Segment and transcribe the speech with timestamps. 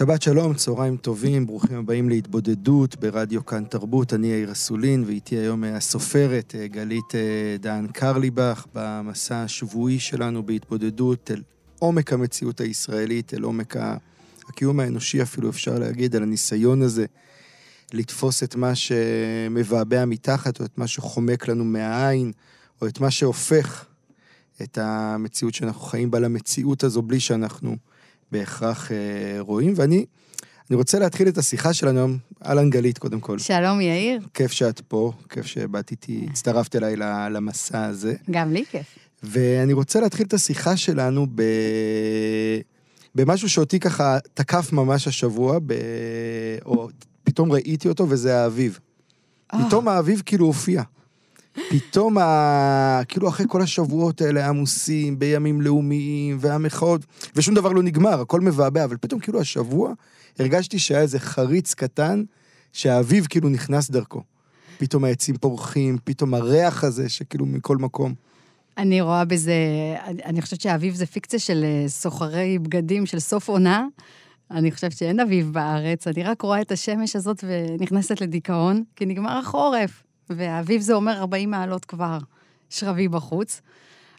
[0.00, 4.14] שבת שלום, צהריים טובים, ברוכים הבאים להתבודדות ברדיו כאן תרבות.
[4.14, 10.42] אני יאיר אסולין, ואיתי היום אה, הסופרת אה, גלית אה, דהן קרליבך, במסע השבועי שלנו
[10.46, 11.42] בהתבודדות אל
[11.78, 13.76] עומק המציאות הישראלית, אל עומק
[14.48, 17.06] הקיום האנושי אפילו, אפשר להגיד, על הניסיון הזה
[17.92, 22.32] לתפוס את מה שמבעבע מתחת, או את מה שחומק לנו מהעין,
[22.82, 23.84] או את מה שהופך
[24.62, 27.89] את המציאות שאנחנו חיים בה למציאות הזו, בלי שאנחנו...
[28.32, 28.96] בהכרח אה,
[29.40, 30.04] רואים, ואני
[30.70, 33.38] אני רוצה להתחיל את השיחה שלנו היום, אהלן גלית קודם כל.
[33.38, 34.20] שלום יאיר.
[34.34, 36.96] כיף שאת פה, כיף שבאת איתי, הצטרפת אליי
[37.30, 38.14] למסע הזה.
[38.30, 38.98] גם לי כיף.
[39.22, 41.42] ואני רוצה להתחיל את השיחה שלנו ב...
[43.14, 45.74] במשהו שאותי ככה תקף ממש השבוע, ב...
[46.64, 46.88] או
[47.24, 48.78] פתאום ראיתי אותו, וזה האביב.
[49.54, 49.66] אה.
[49.66, 50.82] פתאום האביב כאילו הופיע.
[51.52, 53.00] פתאום, ה...
[53.08, 57.00] כאילו אחרי כל השבועות האלה עמוסים, בימים לאומיים, והמחאות,
[57.36, 59.92] ושום דבר לא נגמר, הכל מבעבע, אבל פתאום כאילו השבוע
[60.38, 62.22] הרגשתי שהיה איזה חריץ קטן,
[62.72, 64.22] שהאביב כאילו נכנס דרכו.
[64.78, 68.14] פתאום העצים פורחים, פתאום הריח הזה שכאילו מכל מקום.
[68.78, 69.52] אני רואה בזה,
[70.24, 73.86] אני, חושבת שהאביב זה פיקציה של אה, סוחרי בגדים של סוף עונה.
[74.50, 79.38] אני חושבת שאין אביב בארץ, אני רק רואה את השמש הזאת ונכנסת לדיכאון, כי נגמר
[79.38, 80.02] החורף.
[80.36, 82.18] והאביב זה אומר 40 מעלות כבר
[82.70, 83.60] שרבי בחוץ.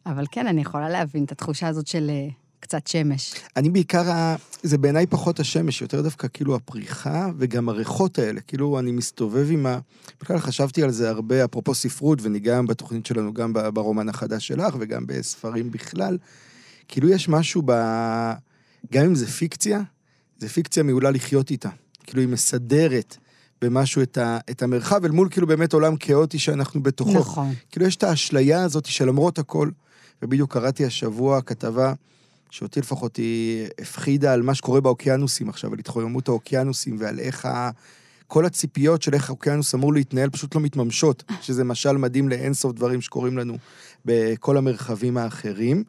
[0.05, 2.27] אבל כן, אני יכולה להבין את התחושה הזאת של אה,
[2.59, 3.33] קצת שמש.
[3.57, 8.41] אני בעיקר, זה בעיניי פחות השמש, יותר דווקא כאילו הפריחה וגם הריחות האלה.
[8.41, 9.79] כאילו, אני מסתובב עם ה...
[10.21, 15.07] בכלל חשבתי על זה הרבה, אפרופו ספרות, וניגע בתוכנית שלנו, גם ברומן החדש שלך וגם
[15.07, 16.17] בספרים בכלל.
[16.87, 17.71] כאילו, יש משהו ב...
[18.93, 19.81] גם אם זה פיקציה,
[20.37, 21.69] זה פיקציה מעולה לחיות איתה.
[22.03, 23.17] כאילו, היא מסדרת.
[23.61, 27.19] במשהו את, ה, את המרחב, אל מול כאילו באמת עולם כאוטי שאנחנו בתוכו.
[27.19, 27.53] נכון.
[27.71, 29.69] כאילו יש את האשליה הזאת שלמרות הכל,
[30.21, 31.93] ובדיוק קראתי השבוע כתבה
[32.49, 37.69] שאותי לפחות היא הפחידה על מה שקורה באוקיינוסים עכשיו, על התחוממות האוקיינוסים ועל איך ה...
[38.27, 43.01] כל הציפיות של איך האוקיינוס אמור להתנהל פשוט לא מתממשות, שזה משל מדהים לאינסוף דברים
[43.01, 43.57] שקורים לנו
[44.05, 45.83] בכל המרחבים האחרים.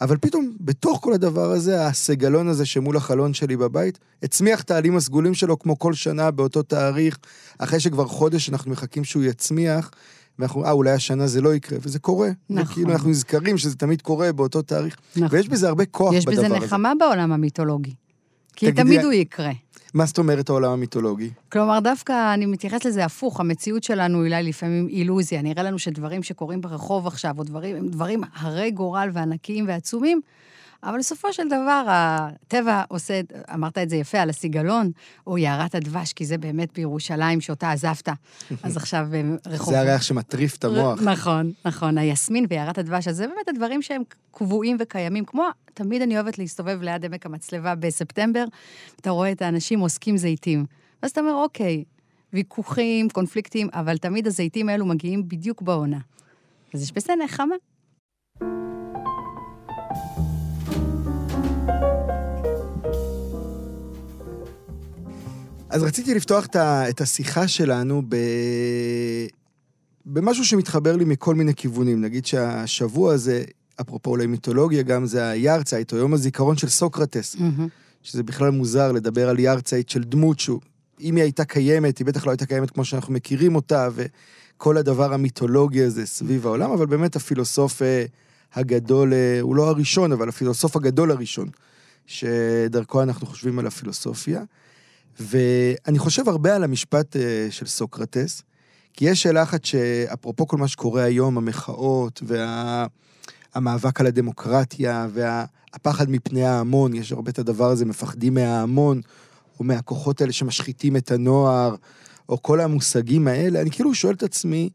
[0.00, 4.96] אבל פתאום, בתוך כל הדבר הזה, הסגלון הזה שמול החלון שלי בבית, הצמיח את העלים
[4.96, 7.18] הסגולים שלו כמו כל שנה באותו תאריך,
[7.58, 9.90] אחרי שכבר חודש אנחנו מחכים שהוא יצמיח,
[10.38, 12.30] ואנחנו, אה, אולי השנה זה לא יקרה, וזה קורה.
[12.50, 12.72] נכון.
[12.72, 14.96] וכאילו אנחנו נזכרים שזה תמיד קורה באותו תאריך.
[15.16, 15.28] נכון.
[15.30, 16.42] ויש בזה הרבה כוח בדבר הזה.
[16.42, 17.94] יש בזה נחמה בעולם המיתולוגי.
[18.56, 19.52] כי תמיד הוא יקרה.
[19.94, 21.30] מה זאת אומרת העולם המיתולוגי?
[21.52, 25.42] כלומר, דווקא אני מתייחסת לזה הפוך, המציאות שלנו היא לפעמים אילוזיה.
[25.42, 30.20] נראה לנו שדברים שקורים ברחוב עכשיו, או דברים, דברים הרי גורל וענקיים ועצומים,
[30.84, 33.20] אבל בסופו של דבר, הטבע עושה,
[33.54, 34.90] אמרת את זה יפה, על הסיגלון,
[35.26, 38.08] או יערת הדבש, כי זה באמת בירושלים שאותה עזבת.
[38.62, 39.74] אז עכשיו אה, רחוב...
[39.74, 41.02] זה הריח שמטריף את המוח.
[41.02, 41.98] נכון, נכון.
[41.98, 45.24] היסמין ויערת הדבש, אז זה באמת הדברים שהם קבועים וקיימים.
[45.24, 48.44] כמו, תמיד אני אוהבת להסתובב ליד עמק המצלבה בספטמבר,
[49.00, 50.64] אתה רואה את האנשים עוסקים זיתים.
[51.02, 51.84] ואז אתה אומר, אוקיי,
[52.32, 55.98] ויכוחים, קונפליקטים, אבל תמיד הזיתים האלו מגיעים בדיוק בעונה.
[56.74, 57.54] אז יש בזה נחמה.
[65.74, 66.46] אז רציתי לפתוח
[66.88, 68.16] את השיחה שלנו ב...
[70.06, 72.00] במשהו שמתחבר לי מכל מיני כיוונים.
[72.00, 73.44] נגיד שהשבוע הזה,
[73.80, 77.62] אפרופו אולי מיתולוגיה, גם זה היארצייט, או יום הזיכרון של סוקרטס, mm-hmm.
[78.02, 80.60] שזה בכלל מוזר לדבר על יארצייט של דמות שהוא,
[81.00, 85.12] אם היא הייתה קיימת, היא בטח לא הייתה קיימת כמו שאנחנו מכירים אותה, וכל הדבר
[85.12, 88.04] המיתולוגי הזה סביב העולם, אבל באמת הפילוסוף אה,
[88.54, 91.48] הגדול, אה, הוא לא הראשון, אבל הפילוסוף הגדול הראשון,
[92.06, 94.42] שדרכו אנחנו חושבים על הפילוסופיה.
[95.20, 98.42] ואני חושב הרבה על המשפט אה, של סוקרטס,
[98.92, 104.00] כי יש שאלה אחת שאפרופו כל מה שקורה היום, המחאות והמאבק וה...
[104.00, 109.00] על הדמוקרטיה והפחד מפני ההמון, יש הרבה את הדבר הזה, מפחדים מההמון,
[109.58, 111.74] או מהכוחות האלה שמשחיתים את הנוער,
[112.28, 114.70] או כל המושגים האלה, אני כאילו שואל את עצמי,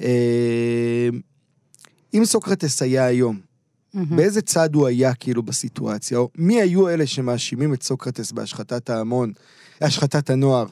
[0.00, 1.08] אה,
[2.14, 3.46] אם סוקרטס היה היום,
[3.96, 4.14] Mm-hmm.
[4.16, 9.32] באיזה צד הוא היה כאילו בסיטואציה, או מי היו אלה שמאשימים את סוקרטס בהשחתת ההמון,
[9.80, 10.66] השחתת הנוער,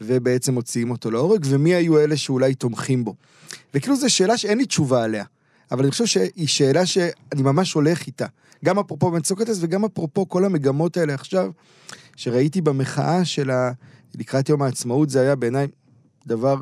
[0.00, 3.14] ובעצם מוציאים אותו להורג, ומי היו אלה שאולי תומכים בו.
[3.74, 5.24] וכאילו זו שאלה שאין לי תשובה עליה.
[5.72, 8.26] אבל אני חושב שהיא שאלה שאני ממש הולך איתה.
[8.64, 11.50] גם אפרופו בן סוקרטס וגם אפרופו כל המגמות האלה עכשיו,
[12.16, 13.72] שראיתי במחאה של ה...
[14.14, 15.66] לקראת יום העצמאות, זה היה בעיניי
[16.26, 16.56] דבר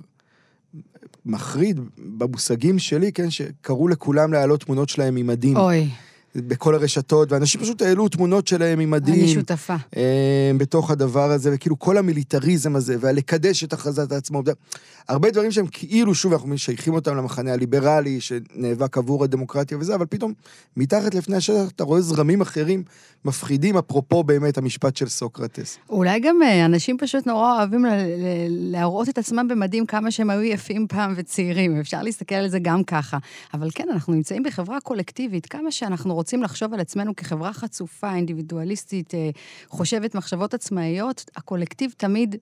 [1.27, 5.57] מחריד במושגים שלי, כן, שקראו לכולם להעלות תמונות שלהם עם מדים.
[5.57, 5.91] אוי.
[6.37, 9.15] בכל הרשתות, ואנשים פשוט העלו תמונות שלהם עם מדים.
[9.15, 9.77] אני שותפה.
[9.97, 14.49] אה, בתוך הדבר הזה, וכאילו כל המיליטריזם הזה, והלקדש את הכרזת העצמאות.
[15.09, 20.07] הרבה דברים שהם כאילו, שוב, אנחנו משייכים אותם למחנה הליברלי, שנאבק עבור הדמוקרטיה וזה, אבל
[20.07, 20.33] פתאום,
[20.77, 22.83] מתחת לפני השטח, אתה רואה זרמים אחרים
[23.25, 25.79] מפחידים, אפרופו באמת המשפט של סוקרטס.
[25.91, 30.31] אולי גם אה, אנשים פשוט נורא אוהבים ל- ל- להראות את עצמם במדים כמה שהם
[30.31, 33.19] היו יפים פעם וצעירים, אפשר להסתכל על זה גם ככה.
[33.55, 39.15] אבל כן, אנחנו נמצאים בחברה קולקטיבית, כמה שאנחנו רוצים לחשוב על עצמנו כחברה חצופה, אינדיבידואליסטית,
[39.15, 39.31] אה,
[39.69, 42.37] חושבת מחשבות עצמאיות, הקולקטיב תמיד...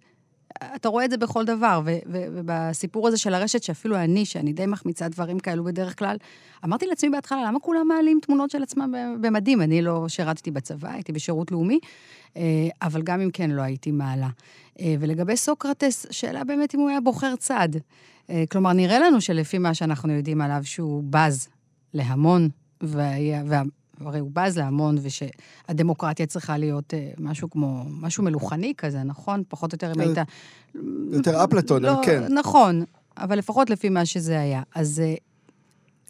[0.77, 4.53] אתה רואה את זה בכל דבר, ו- ו- ובסיפור הזה של הרשת, שאפילו אני, שאני
[4.53, 6.17] די מחמיצה דברים כאלו בדרך כלל,
[6.65, 9.63] אמרתי לעצמי בהתחלה, למה כולם מעלים תמונות של עצמם במדים?
[9.63, 11.79] אני לא שירתתי בצבא, הייתי בשירות לאומי,
[12.37, 12.43] אה,
[12.83, 14.29] אבל גם אם כן, לא הייתי מעלה.
[14.81, 17.69] אה, ולגבי סוקרטס, שאלה באמת אם הוא היה בוחר צד.
[18.51, 21.49] כלומר, נראה לנו שלפי מה שאנחנו יודעים עליו, שהוא בז
[21.95, 22.49] להמון,
[22.81, 23.63] והיה, וה,
[24.01, 29.43] הרי הוא בז להמון, ושהדמוקרטיה צריכה להיות אה, משהו כמו, משהו מלוכני כזה, נכון?
[29.49, 30.19] פחות או יותר אם היית...
[31.13, 32.33] יותר אפלטון, לא, כן.
[32.33, 32.85] נכון,
[33.17, 34.63] אבל לפחות לפי מה שזה היה.
[34.75, 35.15] אז אה,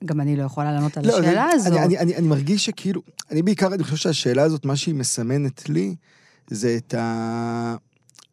[0.05, 1.73] גם אני לא יכולה לענות על לא, השאלה זה- הזאת.
[1.73, 5.69] אני, אני, אני, אני מרגיש שכאילו, אני בעיקר, אני חושב שהשאלה הזאת, מה שהיא מסמנת
[5.69, 5.95] לי,
[6.51, 7.77] זה את, ה,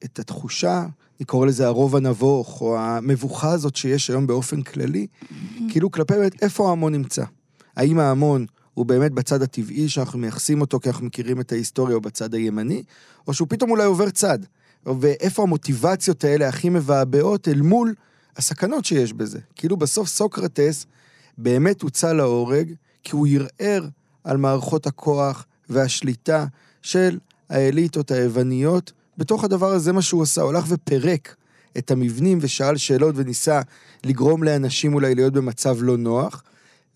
[0.03, 0.85] את התחושה,
[1.19, 5.07] אני קורא לזה הרוב הנבוך, או המבוכה הזאת שיש היום באופן כללי,
[5.69, 7.23] כאילו כלפי באמת, איפה ההמון נמצא?
[7.75, 12.01] האם ההמון הוא באמת בצד הטבעי שאנחנו מייחסים אותו כי אנחנו מכירים את ההיסטוריה, או
[12.01, 12.83] בצד הימני,
[13.27, 14.39] או שהוא פתאום אולי עובר צד?
[14.85, 17.93] ואיפה המוטיבציות האלה הכי מבעבעות אל מול
[18.37, 19.39] הסכנות שיש בזה?
[19.55, 20.85] כאילו בסוף סוקרטס
[21.37, 22.73] באמת הוצא להורג,
[23.03, 23.87] כי הוא ערער
[24.23, 26.45] על מערכות הכוח והשליטה
[26.81, 28.91] של האליטות היווניות.
[29.17, 31.35] בתוך הדבר הזה מה שהוא עשה, הוא הלך ופירק
[31.77, 33.61] את המבנים ושאל שאלות וניסה
[34.03, 36.43] לגרום לאנשים אולי להיות במצב לא נוח,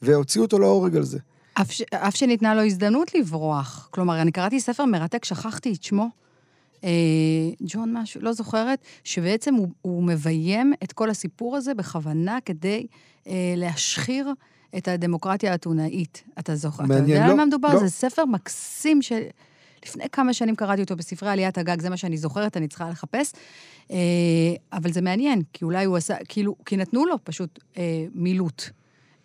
[0.02, 1.20] והוציאו אותו להורג על זה.
[1.62, 1.82] אף, ש...
[1.82, 3.88] אף שניתנה לו הזדמנות לברוח.
[3.92, 6.10] כלומר, אני קראתי ספר מרתק, שכחתי את שמו.
[6.84, 6.90] אה,
[7.62, 12.88] ג'ון משהו, לא זוכרת, שבעצם הוא, הוא מביים את כל הסיפור הזה בכוונה כדי
[13.28, 14.34] אה, להשחיר
[14.78, 16.24] את הדמוקרטיה האתונאית.
[16.40, 16.84] אתה זוכר?
[16.84, 17.74] אתה מעניין, יודע לא, על מה מדובר?
[17.74, 17.80] לא.
[17.80, 19.22] זה ספר מקסים של...
[19.86, 23.34] לפני כמה שנים קראתי אותו בספרי עליית הגג, זה מה שאני זוכרת, אני צריכה לחפש.
[23.92, 23.98] אה,
[24.74, 28.64] אבל זה מעניין, כי אולי הוא עשה, כאילו, כי נתנו לו פשוט אה, מילוט.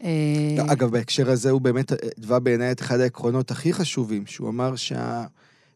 [0.03, 4.49] אה, לא, אגב, בהקשר הזה הוא באמת התווה בעיניי את אחד העקרונות הכי חשובים, שהוא
[4.49, 5.25] אמר שה...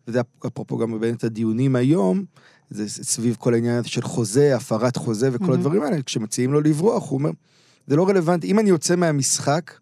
[0.09, 2.25] וזה אפרופו גם באמת הדיונים היום,
[2.71, 5.59] זה סביב כל העניין של חוזה, הפרת חוזה וכל מהמם.
[5.59, 7.31] הדברים האלה, כשמציעים לו לברוח, הוא אומר,
[7.87, 9.73] זה לא רלוונטי, אם אני יוצא מהמשחק,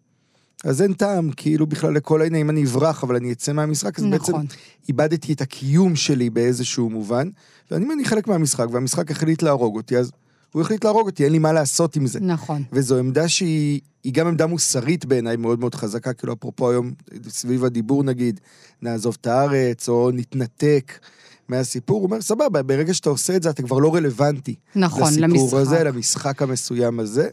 [0.63, 4.05] אז אין טעם, כאילו בכלל לכל העניין, אם אני אברח, אבל אני אצא מהמשחק, אז
[4.05, 4.45] בעצם נכון.
[4.89, 7.29] איבדתי את הקיום שלי באיזשהו מובן,
[7.71, 10.11] ואני אני חלק מהמשחק, והמשחק החליט להרוג אותי, אז
[10.55, 12.19] הוא החליט להרוג אותי, אין לי מה לעשות עם זה.
[12.19, 12.63] נכון.
[12.71, 16.91] וזו עמדה שהיא היא גם עמדה מוסרית בעיניי מאוד מאוד חזקה, כאילו אפרופו היום,
[17.29, 18.39] סביב הדיבור נגיד,
[18.81, 20.99] נעזוב את הארץ, או נתנתק
[21.47, 24.55] מהסיפור, הוא אומר, סבבה, ברגע שאתה עושה את זה, אתה כבר לא רלוונטי.
[24.75, 25.59] נכון, לסיפור למשחק.
[25.59, 27.29] הזה, למשחק המסוים הזה.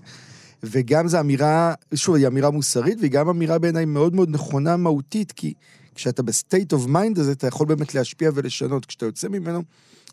[0.62, 5.32] וגם זו אמירה, שוב, היא אמירה מוסרית, והיא גם אמירה בעיניי מאוד מאוד נכונה, מהותית,
[5.32, 5.54] כי
[5.94, 8.86] כשאתה ב state of mind הזה, אתה יכול באמת להשפיע ולשנות.
[8.86, 9.62] כשאתה יוצא ממנו,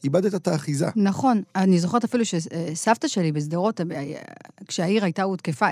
[0.03, 0.87] איבדת את האחיזה.
[0.95, 3.85] נכון, אני זוכרת אפילו שסבתא שלי בשדרות, אה,
[4.67, 5.67] כשהעיר הייתה הותקפה,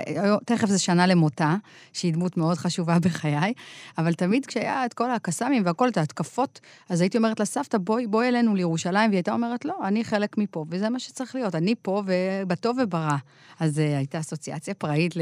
[0.46, 1.56] תכף זה שנה למותה,
[1.94, 3.54] שהיא דמות מאוד חשובה בחיי,
[3.98, 8.28] אבל תמיד כשהיה את כל הקסאמים והכל, את ההתקפות, אז הייתי אומרת לסבתא, בואי, בואי
[8.28, 12.04] אלינו לירושלים, והיא הייתה אומרת, לא, אני חלק מפה, וזה מה שצריך להיות, אני פה,
[12.06, 13.18] ובטוב וברע.
[13.60, 15.14] אז אה, הייתה אסוציאציה פראית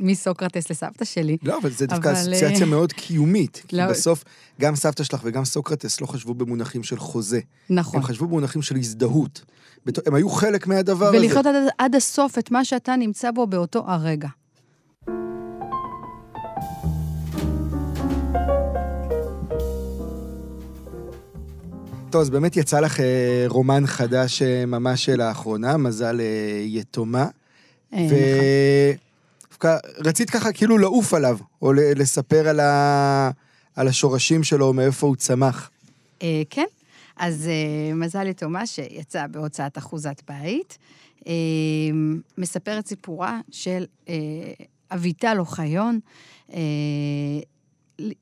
[0.00, 1.36] מסוקרטס לסבתא שלי.
[1.42, 3.62] לא, אבל זה דווקא אבל, אסוציאציה אה, מאוד קיומית.
[3.68, 3.86] כי לא.
[3.86, 4.24] בסוף,
[4.60, 7.40] גם סבתא שלך וגם סוקרטס לא חשבו במונחים של חוזה.
[7.70, 8.00] נכון.
[8.00, 9.44] הם חשבו במונחים של הזדהות.
[10.06, 11.18] הם היו חלק מהדבר הזה.
[11.18, 14.28] ולחיות עד, עד הסוף את מה שאתה נמצא בו באותו הרגע.
[22.10, 26.26] טוב, אז באמת יצא לך אה, רומן חדש אה, ממש לאחרונה, מזל אה,
[26.64, 27.26] יתומה.
[27.94, 28.18] אה, נכון.
[29.46, 33.30] ודווקא רצית ככה כאילו לעוף עליו, או לספר על, ה...
[33.76, 35.70] על השורשים שלו, מאיפה הוא צמח.
[36.50, 36.66] כן,
[37.18, 40.78] אז אה, מזל יתומה שיצא בהוצאת אחוזת בית,
[41.26, 41.32] אה,
[42.38, 44.14] מספר את סיפורה של אה,
[44.90, 46.00] אביטל אוחיון,
[46.52, 46.58] אה,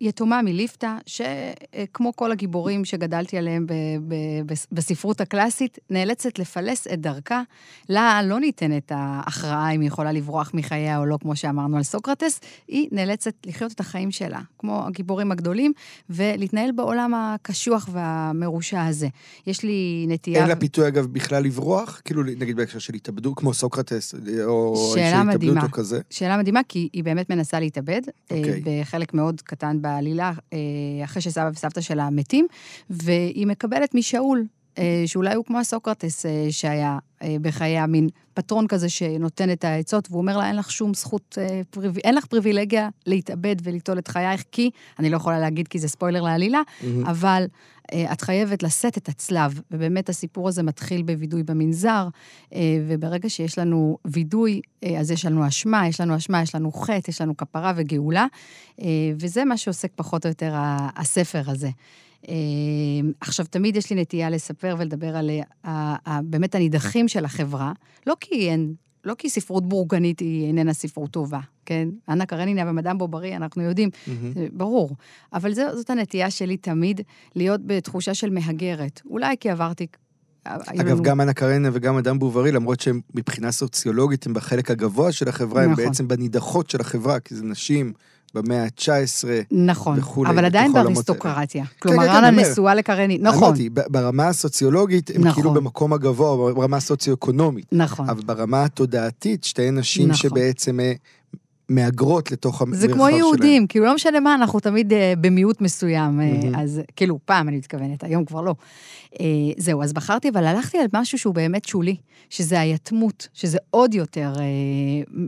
[0.01, 3.73] יתומה מליפתא, שכמו כל הגיבורים שגדלתי עליהם ב-
[4.47, 7.43] ב- בספרות הקלאסית, נאלצת לפלס את דרכה.
[7.89, 12.41] לה לא ניתנת ההכרעה אם היא יכולה לברוח מחייה או לא, כמו שאמרנו על סוקרטס,
[12.69, 15.73] היא נאלצת לחיות את החיים שלה, כמו הגיבורים הגדולים,
[16.11, 19.09] ולהתנהל בעולם הקשוח והמרושע הזה.
[19.47, 20.41] יש לי נטייה...
[20.41, 22.01] אין לה פיתוי, אגב, בכלל לברוח?
[22.05, 24.15] כאילו, נגיד בהקשר של התאבדות, כמו סוקרטס,
[24.45, 25.53] או שאלה של מדהימה.
[25.53, 26.01] התאבדות או כזה.
[26.11, 28.45] שאלה מדהימה, כי היא באמת מנסה להתאבד, אוקיי.
[28.45, 28.61] okay.
[28.65, 30.59] בחלק מאוד קטן בעלילה, אה,
[31.05, 32.47] אחרי שסבא וסבתא שלה מתים,
[32.91, 34.45] והיא מקבלת משאול,
[35.07, 36.99] שאולי הוא כמו הסוקרטס אה, שהיה
[37.41, 41.39] בחייה, מין פטרון כזה שנותן את העצות, והוא אומר לה, אין לך שום זכות.
[42.05, 46.23] אין לך פריבילגיה להתאבד וליטול את חייך, כי, אני לא יכולה להגיד כי זה ספוילר
[46.23, 47.07] לעלילה, מהמם.
[47.07, 47.47] אבל
[47.93, 52.09] אה, את חייבת לשאת את הצלב, ובאמת הסיפור הזה מתחיל בווידוי במנזר,
[52.55, 56.73] אה, וברגע שיש לנו וידוי, אה, אז יש לנו אשמה, יש לנו אשמה, יש לנו
[56.73, 58.27] חטא, יש לנו כפרה וגאולה,
[58.81, 58.87] אה,
[59.21, 60.53] וזה מה שעוסק פחות או יותר
[60.97, 61.71] הספר הזה.
[62.29, 62.35] אה,
[63.21, 65.31] עכשיו, תמיד יש לי נטייה לספר ולדבר על
[65.65, 67.73] אה, באמת הנידחים של החברה,
[68.07, 68.75] לא כי אין...
[69.05, 71.89] לא כי ספרות בורגנית היא איננה ספרות טובה, כן?
[72.09, 73.91] אנה קרנינה ומדאם בוברי, אנחנו יודעים.
[74.35, 74.91] זה ברור.
[75.33, 77.01] אבל זה, זאת הנטייה שלי תמיד,
[77.35, 79.01] להיות בתחושה של מהגרת.
[79.11, 79.87] אולי כי עברתי...
[80.45, 84.71] היו אגב, לנו- גם אנה קרנה וגם אדם בוברי, למרות שהם מבחינה סוציולוגית הם בחלק
[84.71, 85.85] הגבוה של החברה, הם נכון.
[85.85, 87.93] בעצם בנידחות של החברה, כי זה נשים
[88.37, 89.25] במאה ה-19.
[89.51, 91.65] נכון, וכולי, אבל עדיין באריסטוקרטיה.
[91.65, 92.51] כן, כלומר, כן, אנה אני אומר.
[92.51, 93.23] נשואה לקרנית.
[93.23, 95.35] נכון, אמרתי, ברמה הסוציולוגית הם נכון.
[95.35, 97.67] כאילו במקום הגבוה, ברמה הסוציו-אקונומית.
[97.73, 98.09] נכון.
[98.09, 100.17] אבל ברמה התודעתית, שתי נשים נכון.
[100.31, 100.93] שבעצם אה,
[101.69, 102.99] מהגרות לתוך המרחב זה שלהם.
[102.99, 106.55] כמו יהודים, כאילו לא משנה מה, אנחנו תמיד אה, במיעוט מסוים, אה, מהמם.
[106.55, 108.55] אז כאילו, פעם אני מתכוונת, היום כבר לא.
[109.21, 111.97] אה, זהו, אז בחרתי, אבל הלכתי על משהו שהוא באמת שולי,
[112.31, 114.45] שזה היתמות, שזה עוד יותר אה,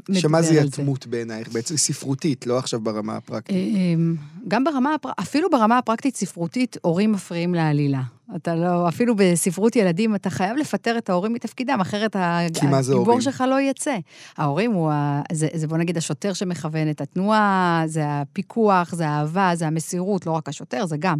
[0.08, 1.48] מדבר שמה זה יתמות בעינייך?
[1.52, 3.56] בעצם ספרותית, לא עכשיו ברמה הפרקטית.
[3.76, 4.14] אמ,
[4.48, 8.02] גם ברמה, אפילו ברמה הפרקטית-ספרותית, הורים מפריעים לעלילה.
[8.36, 13.20] אתה לא, אפילו בספרות ילדים, אתה חייב לפטר את ההורים מתפקידם, אחרת הגיבור?
[13.20, 13.96] שלך לא יצא.
[14.36, 19.50] ההורים הוא, ה, זה, זה בוא נגיד השוטר שמכוון את התנועה, זה הפיקוח, זה האהבה,
[19.54, 21.18] זה המסירות, לא רק השוטר, זה גם.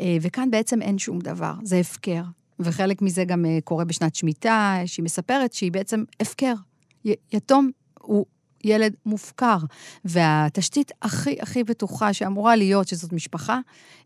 [0.00, 2.22] אה, וכאן בעצם אין שום דבר, זה הפקר.
[2.60, 6.54] וחלק מזה גם אה, קורה בשנת שמיטה, שהיא מספרת שהיא בעצם הפקר.
[7.04, 8.26] י- יתום הוא
[8.64, 9.56] ילד מופקר,
[10.04, 13.58] והתשתית הכי הכי בטוחה שאמורה להיות, שזאת משפחה,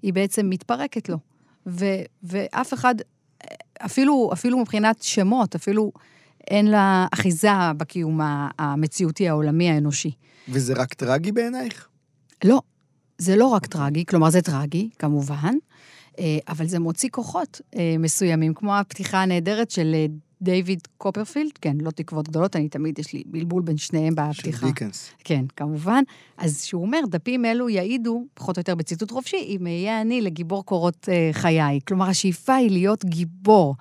[0.03, 1.17] היא בעצם מתפרקת לו.
[1.67, 1.85] ו,
[2.23, 2.95] ואף אחד,
[3.79, 5.93] אפילו, אפילו מבחינת שמות, אפילו
[6.51, 8.21] אין לה אחיזה בקיום
[8.59, 10.11] המציאותי העולמי האנושי.
[10.49, 11.89] וזה רק טרגי בעינייך?
[12.45, 12.61] לא,
[13.19, 15.55] זה לא רק טרגי, כלומר זה טרגי, כמובן,
[16.19, 19.95] אה, אבל זה מוציא כוחות אה, מסוימים, כמו הפתיחה הנהדרת של
[20.43, 24.67] דיוויד קופרפילד, כן, לא תקוות גדולות, אני תמיד, יש לי בלבול בין שניהם של בפתיחה.
[24.67, 25.11] דיקנס.
[25.25, 26.03] כן, כמובן.
[26.39, 30.65] אז שהוא אומר, דפים אלו יעידו, פחות או יותר בציטוט חופשי, אם אהיה אני לגיבור
[30.65, 31.81] קורות אה, חיי.
[31.89, 33.75] כלומר, השאיפה היא להיות גיבור,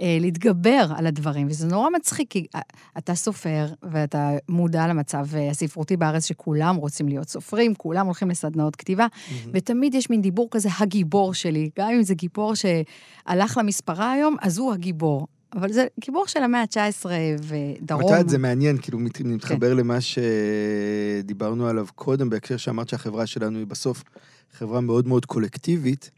[0.00, 2.60] אה, להתגבר על הדברים, וזה נורא מצחיק, כי אה,
[2.98, 8.76] אתה סופר, ואתה מודע למצב אה, הספרותי בארץ, שכולם רוצים להיות סופרים, כולם הולכים לסדנאות
[8.76, 9.06] כתיבה,
[9.52, 11.70] ותמיד יש מין דיבור כזה, הגיבור שלי.
[11.78, 15.26] גם אם זה גיבור שהלך למספרה היום, אז הוא הגיבור.
[15.56, 17.06] אבל זה גיבור של המאה ה-19
[17.42, 18.00] ודרום.
[18.00, 19.26] את יודעת, זה מעניין, כאילו כן.
[19.26, 24.04] מתחבר למה שדיברנו עליו קודם, בהקשר שאמרת שהחברה שלנו היא בסוף
[24.52, 26.10] חברה מאוד מאוד קולקטיבית,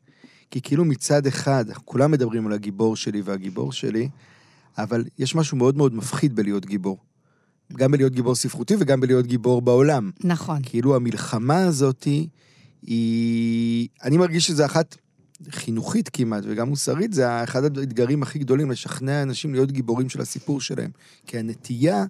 [0.51, 4.09] כי כאילו מצד אחד, כולם מדברים על הגיבור שלי והגיבור שלי,
[4.79, 6.99] אבל יש משהו מאוד מאוד מפחיד בלהיות גיבור.
[7.73, 10.11] גם בלהיות גיבור ספרותי וגם בלהיות גיבור בעולם.
[10.25, 10.59] נכון.
[10.63, 12.09] כאילו המלחמה הזאת
[12.83, 13.89] היא...
[14.05, 14.97] אני מרגיש שזה אחת
[15.51, 20.61] חינוכית כמעט, וגם מוסרית, זה אחד האתגרים הכי גדולים, לשכנע אנשים להיות גיבורים של הסיפור
[20.61, 20.91] שלהם.
[21.27, 22.05] כי הנטייה,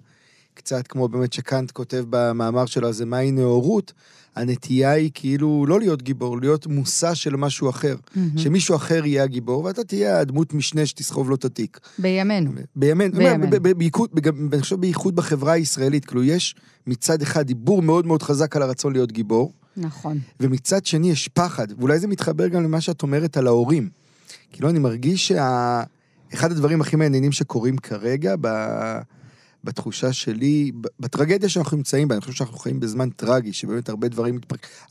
[0.53, 3.93] קצת כמו באמת שקאנט כותב במאמר שלו, אז מהי נאורות,
[4.35, 7.95] הנטייה היא כאילו לא להיות גיבור, להיות מושא של משהו אחר.
[8.15, 8.37] מהמם.
[8.37, 11.79] שמישהו אחר יהיה הגיבור, ואתה תהיה הדמות משנה שתסחוב לו את התיק.
[11.99, 12.51] בימינו.
[12.75, 13.19] בימינו,
[14.53, 16.55] אני חושב בייחוד בחברה הישראלית, כאילו יש
[16.87, 20.19] מצד אחד דיבור מאוד מאוד חזק על הרצון להיות גיבור, נכון.
[20.39, 23.89] ומצד שני יש פחד, ואולי זה מתחבר גם למה שאת אומרת על ההורים.
[24.51, 28.47] כאילו, אני מרגיש שאחד הדברים הכי מעניינים שקורים כרגע, ב...
[29.63, 34.39] בתחושה שלי, בטרגדיה שאנחנו נמצאים בה, אני חושב שאנחנו חיים בזמן טרגי, שבאמת הרבה דברים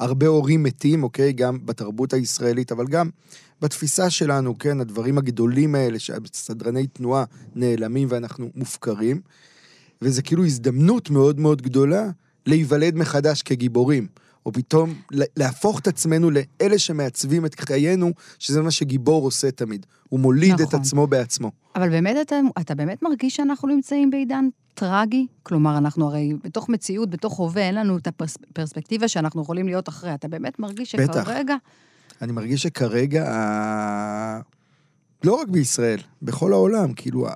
[0.01, 1.33] הרבה הורים מתים, אוקיי?
[1.33, 3.11] גם בתרבות הישראלית, אבל גם
[3.61, 4.81] בתפיסה שלנו, כן?
[4.81, 9.21] הדברים הגדולים האלה, שסדרני תנועה נעלמים ואנחנו מופקרים,
[10.03, 12.11] וזה כאילו הזדמנות מאוד מאוד גדולה
[12.47, 14.07] להיוולד מחדש כגיבורים.
[14.47, 19.87] או פתאום לה- להפוך את עצמנו לאלה שמעצבים את חיינו, שזה מה שגיבור עושה תמיד.
[20.09, 20.81] הוא מוליד את נכון.
[20.81, 21.51] עצמו בעצמו.
[21.77, 27.11] אבל באמת, אתה, אתה באמת מרגיש שאנחנו נמצאים בעידן טרגי, כלומר, אנחנו הרי בתוך מציאות,
[27.11, 30.15] בתוך הווה, אין לנו את הפרספקטיבה שאנחנו יכולים להיות אחרי.
[30.15, 31.23] אתה באמת מרגיש בטח.
[31.23, 31.55] שכרגע...
[32.23, 33.25] אני מרגיש שכרגע,
[35.25, 37.27] לא רק בישראל, בכל העולם, כאילו,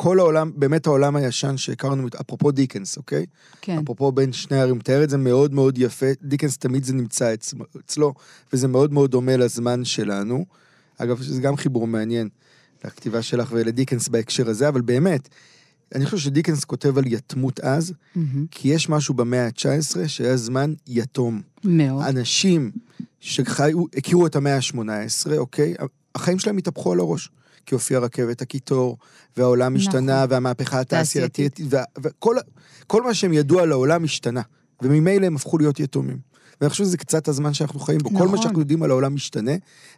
[0.00, 3.26] כל העולם, באמת העולם הישן שהכרנו, אפרופו דיקנס, אוקיי?
[3.60, 3.78] כן.
[3.78, 6.06] אפרופו בין שני הערים, הוא מתאר את זה מאוד מאוד יפה.
[6.22, 7.54] דיקנס תמיד זה נמצא אצ...
[7.84, 8.14] אצלו,
[8.52, 10.44] וזה מאוד מאוד דומה לזמן שלנו.
[10.98, 12.28] אגב, זה גם חיבור מעניין
[12.84, 15.28] לכתיבה שלך ולדיקנס בהקשר הזה, אבל באמת,
[15.94, 18.46] אני חושב שדיקנס כותב על יתמות אז, מהמם.
[18.50, 21.42] כי יש משהו במאה ה-19 שהיה זמן יתום.
[21.64, 22.04] מאוד.
[22.04, 22.70] אנשים
[23.20, 25.74] שחיו, הכירו את המאה ה-18, אוקיי?
[26.14, 27.30] החיים שלהם התהפכו על הראש.
[27.68, 28.96] כי הופיעה רכבת הקיטור,
[29.36, 29.88] והעולם נכון.
[29.88, 31.52] השתנה, והמהפכה תעשייתית.
[31.60, 32.36] התעשייתית, וכל
[32.86, 34.42] כל מה שהם ידעו על העולם השתנה.
[34.82, 36.18] וממילא הם הפכו להיות יתומים.
[36.60, 38.08] ואני חושב שזה קצת הזמן שאנחנו חיים בו.
[38.08, 38.30] כל נכון.
[38.30, 39.52] מה שאנחנו יודעים על העולם משתנה,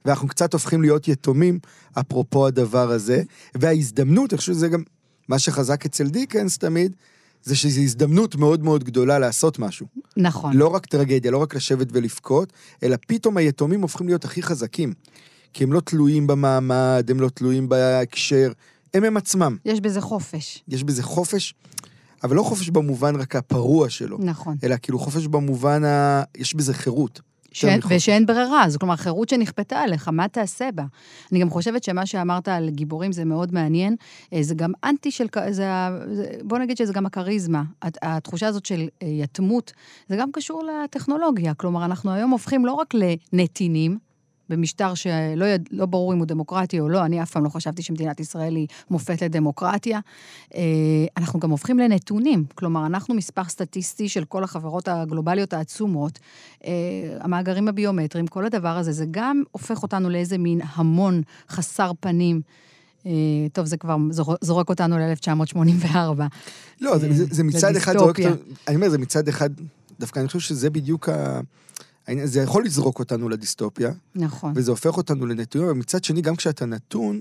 [0.04, 1.58] ואנחנו קצת הופכים להיות יתומים,
[2.00, 3.22] אפרופו הדבר הזה.
[3.54, 4.82] וההזדמנות, אני חושב שזה גם
[5.28, 6.96] מה שחזק אצל דיקנס תמיד,
[7.42, 9.86] זה שזו הזדמנות מאוד מאוד גדולה לעשות משהו.
[10.16, 10.56] נכון.
[10.56, 14.92] לא רק טרגדיה, לא רק לשבת ולבכות, אלא פתאום היתומים הופכים להיות הכי חזקים.
[15.52, 18.52] כי הם לא תלויים במעמד, הם לא תלויים בהקשר,
[18.94, 19.56] הם הם עצמם.
[19.64, 20.62] יש בזה חופש.
[20.68, 21.54] יש בזה חופש,
[22.24, 24.56] אבל לא חופש במובן רק הפרוע שלו, נכון.
[24.64, 26.22] אלא כאילו חופש במובן ה...
[26.36, 27.20] יש בזה חירות.
[27.52, 27.80] שאין.
[27.88, 30.84] ושאין ברירה, זו כלומר חירות שנכפתה עליך, מה תעשה בה?
[31.32, 33.96] אני גם חושבת שמה שאמרת על גיבורים זה מאוד מעניין,
[34.32, 35.64] אה, זה גם אנטי של, זה,
[36.44, 37.62] בוא נגיד שזה גם הכריזמה.
[37.82, 39.72] הת- התחושה הזאת של אה, יתמות,
[40.08, 42.94] זה גם קשור לטכנולוגיה, כלומר, אנחנו היום הופכים לא רק
[43.32, 43.98] לנתינים,
[44.50, 47.82] במשטר שלא יד, לא ברור אם הוא דמוקרטי או לא, אני אף פעם לא חשבתי
[47.82, 50.00] שמדינת ישראל היא מופת לדמוקרטיה.
[50.54, 50.60] אה,
[51.16, 56.18] אנחנו גם הופכים לנתונים, כלומר, אנחנו מספר סטטיסטי של כל החברות הגלובליות העצומות,
[56.64, 56.70] אה,
[57.20, 62.40] המאגרים הביומטריים, כל הדבר הזה, זה גם הופך אותנו לאיזה מין המון חסר פנים.
[63.06, 63.12] אה,
[63.52, 66.22] טוב, זה כבר זור- זורק אותנו ל-1984.
[66.80, 68.18] לא, זה, זה, זה מצד אחד זורק.
[68.20, 68.36] אותנו,
[68.68, 69.50] אני אומר, זה מצד אחד,
[70.00, 71.40] דווקא אני חושב שזה בדיוק ה...
[72.24, 74.52] זה יכול לזרוק אותנו לדיסטופיה, נכון.
[74.56, 77.20] וזה הופך אותנו לנתונים, אבל מצד שני, גם כשאתה נתון,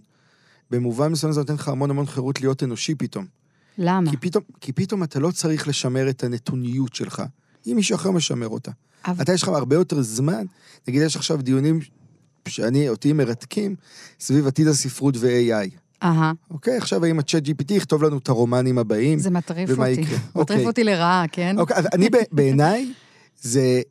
[0.71, 3.25] במובן מסוים זה נותן לך המון המון חירות להיות אנושי פתאום.
[3.77, 4.11] למה?
[4.11, 7.23] כי פתאום, כי פתאום אתה לא צריך לשמר את הנתוניות שלך,
[7.67, 8.71] אם מישהו אחר משמר אותה.
[9.05, 10.45] אבל- אתה יש לך הרבה יותר זמן,
[10.87, 11.79] נגיד יש עכשיו דיונים
[12.47, 13.75] שאני, אותי מרתקים,
[14.19, 15.69] סביב עתיד הספרות ו-AI.
[16.03, 16.77] אהה, אוקיי?
[16.77, 19.19] עכשיו האם הצ'אט GPT יכתוב לנו את הרומנים הבאים?
[19.19, 20.01] זה מטריף ומה אותי.
[20.01, 20.17] יקרה?
[20.17, 20.65] מטריף אוקיי.
[20.65, 21.59] אותי לרעה, כן?
[21.59, 22.93] אוקיי, אני בעיניי,
[23.41, 23.81] זה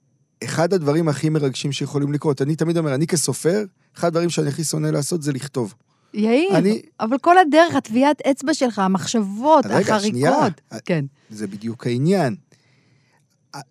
[0.44, 2.42] אחד הדברים הכי מרגשים שיכולים לקרות.
[2.42, 3.64] אני תמיד אומר, אני כסופר,
[3.96, 5.74] אחד הדברים שאני הכי שונא לעשות זה לכתוב.
[6.14, 10.30] יאיר, אני- אבל כל הדרך, הטביעת אצבע שלך, המחשבות, רגע, שנייה.
[10.36, 10.60] החריקות.
[10.84, 11.04] כן.
[11.30, 12.34] זה בדיוק העניין.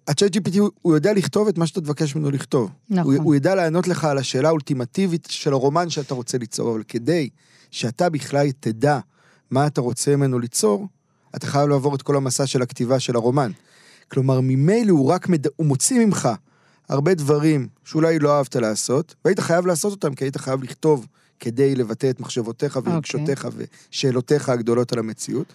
[0.07, 2.71] הצ'אט GPT הוא יודע לכתוב את מה שאתה תבקש ממנו לכתוב.
[2.89, 3.15] נכון.
[3.15, 7.29] הוא, הוא ידע לענות לך על השאלה האולטימטיבית של הרומן שאתה רוצה ליצור, אבל כדי
[7.71, 8.99] שאתה בכלל תדע
[9.51, 10.87] מה אתה רוצה ממנו ליצור,
[11.35, 13.51] אתה חייב לעבור את כל המסע של הכתיבה של הרומן.
[14.11, 15.47] כלומר, ממילא הוא רק מד...
[15.55, 16.29] הוא מוציא ממך
[16.89, 21.07] הרבה דברים שאולי לא אהבת לעשות, והיית חייב לעשות אותם כי היית חייב לכתוב
[21.39, 23.47] כדי לבטא את מחשבותיך ורגשותיך
[23.91, 25.53] ושאלותיך הגדולות על המציאות.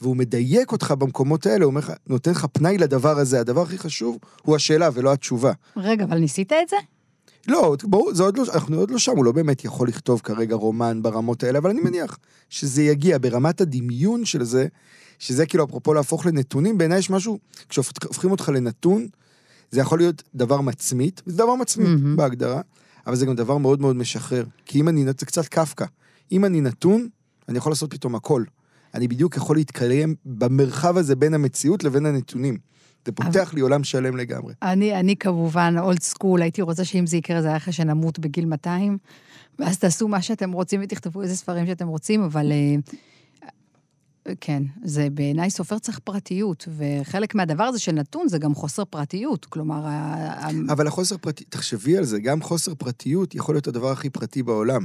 [0.00, 3.40] והוא מדייק אותך במקומות האלה, הוא אומר לך, נותן לך פנאי לדבר הזה.
[3.40, 5.52] הדבר הכי חשוב הוא השאלה ולא התשובה.
[5.76, 6.76] רגע, אבל ניסית את זה?
[7.48, 10.54] לא, ברור, זה עוד לא, אנחנו עוד לא שם, הוא לא באמת יכול לכתוב כרגע
[10.54, 12.18] רומן ברמות האלה, אבל אני מניח
[12.50, 14.66] שזה יגיע ברמת הדמיון של זה,
[15.18, 17.38] שזה כאילו אפרופו להפוך לנתונים, בעיניי יש משהו,
[17.68, 19.06] כשהופכים אותך לנתון,
[19.70, 22.16] זה יכול להיות דבר מצמית, זה דבר מצמית מהמם.
[22.16, 22.60] בהגדרה,
[23.06, 24.44] אבל זה גם דבר מאוד מאוד משחרר.
[24.66, 25.84] כי אם אני, זה קצת קפקא.
[26.32, 27.08] אם אני נתון,
[27.48, 28.44] אני יכול לעשות פתאום הכל.
[28.94, 32.58] אני בדיוק יכול להתקיים במרחב הזה בין המציאות לבין הנתונים.
[33.06, 34.54] זה פותח לי עולם שלם לגמרי.
[34.62, 38.44] אני, אני כמובן אולד סקול, הייתי רוצה שאם זה יקרה, זה היה אחרי שנמות בגיל
[38.44, 38.98] 200,
[39.58, 42.74] ואז תעשו מה שאתם רוצים ותכתבו איזה ספרים שאתם רוצים, אבל אה,
[44.40, 49.44] כן, זה בעיניי סופר צריך פרטיות, וחלק מהדבר הזה של נתון זה גם חוסר פרטיות,
[49.44, 49.86] כלומר,
[50.68, 54.84] אבל החוסר פרטי, תחשבי על זה, גם חוסר פרטיות יכול להיות הדבר הכי פרטי בעולם.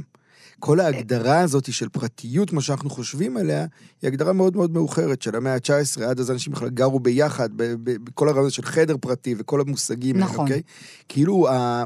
[0.58, 3.66] כל ההגדרה הזאת של פרטיות, כמו שאנחנו חושבים עליה,
[4.02, 8.28] היא הגדרה מאוד מאוד מאוחרת של המאה ה-19, עד אז אנשים בכלל גרו ביחד, בכל
[8.28, 10.46] הרעיון של חדר פרטי וכל המושגים האלה, נכון.
[10.46, 10.62] אוקיי?
[11.08, 11.84] כאילו, ה...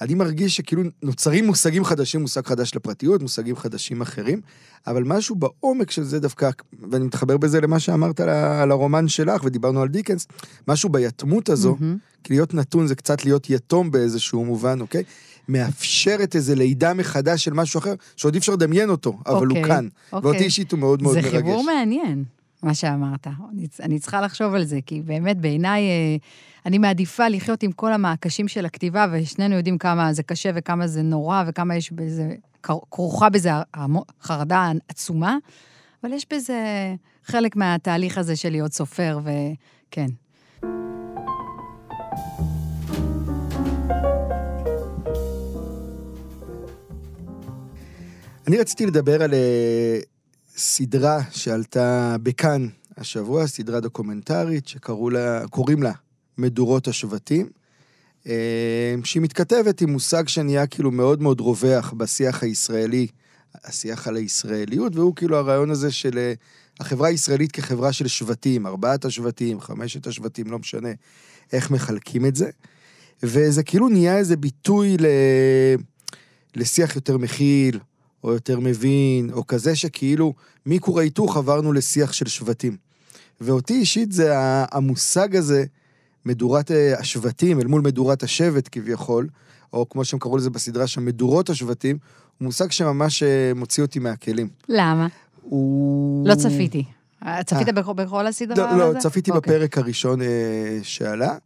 [0.00, 4.40] אני מרגיש שכאילו נוצרים מושגים חדשים, מושג חדש לפרטיות, מושגים חדשים אחרים,
[4.86, 6.50] אבל משהו בעומק של זה דווקא,
[6.90, 10.26] ואני מתחבר בזה למה שאמרת על, על הרומן שלך, ודיברנו על דיקנס,
[10.68, 11.96] משהו ביתמות הזו, מהמם.
[12.24, 15.02] כי להיות נתון זה קצת להיות יתום באיזשהו מובן, אוקיי?
[15.48, 19.64] מאפשרת איזה לידה מחדש של משהו אחר, שעוד אי אפשר לדמיין אותו, אבל הוא אוקיי,
[19.64, 19.88] כאן.
[20.12, 20.30] אוקיי.
[20.30, 21.34] ואותי אישית הוא מאוד מאוד זה מרגש.
[21.34, 22.24] חיבור מעניין,
[22.64, 23.26] מה שאמרת.
[23.26, 26.16] אני, אני צריכה לחשוב על זה, כי באמת בעיניי, אה,
[26.66, 31.02] אני מעדיפה לחיות עם כל המעקשים של הכתיבה, ושנינו יודעים כמה זה קשה וכמה זה
[31.02, 32.34] נורא, וכמה יש בזה,
[32.90, 33.50] כרוכה בזה
[34.22, 35.36] חרדה עצומה,
[36.02, 36.58] אבל יש בזה
[37.24, 40.08] חלק מהתהליך הזה של להיות סופר, וכן.
[48.48, 49.98] אני רציתי לדבר על אה,
[50.56, 55.92] סדרה שעלתה בכאן השבוע, סדרה דוקומנטרית שקוראים לה
[56.38, 57.48] מדורות השבטים,
[58.26, 63.06] אה, שהיא מתכתבת עם מושג שנהיה כאילו מאוד מאוד רווח בשיח הישראלי,
[63.64, 66.32] השיח על הישראליות, והוא כאילו הרעיון הזה של אה,
[66.80, 70.90] החברה הישראלית כחברה של שבטים, ארבעת השבטים, חמשת השבטים, לא משנה
[71.52, 72.50] איך מחלקים את זה.
[73.22, 75.06] וזה כאילו נהיה איזה ביטוי ל...
[76.56, 77.78] לשיח יותר מכיל,
[78.24, 80.34] או יותר מבין, או כזה שכאילו
[80.66, 82.76] מכור ההיתוך עברנו לשיח של שבטים.
[83.40, 84.32] ואותי אישית זה
[84.72, 85.64] המושג הזה,
[86.26, 89.28] מדורת אה, השבטים אל מול מדורת השבט כביכול,
[89.72, 91.98] או כמו שהם קראו לזה בסדרה שם, מדורות השבטים,
[92.38, 94.48] הוא מושג שממש אה, מוציא אותי מהכלים.
[94.68, 95.06] למה?
[95.42, 96.28] הוא...
[96.28, 96.84] לא צפיתי.
[97.44, 98.94] צפית בכל, בכל הסדרה לא?
[98.94, 99.54] לא, צפיתי אוקיי.
[99.54, 101.36] בפרק הראשון אה, שעלה.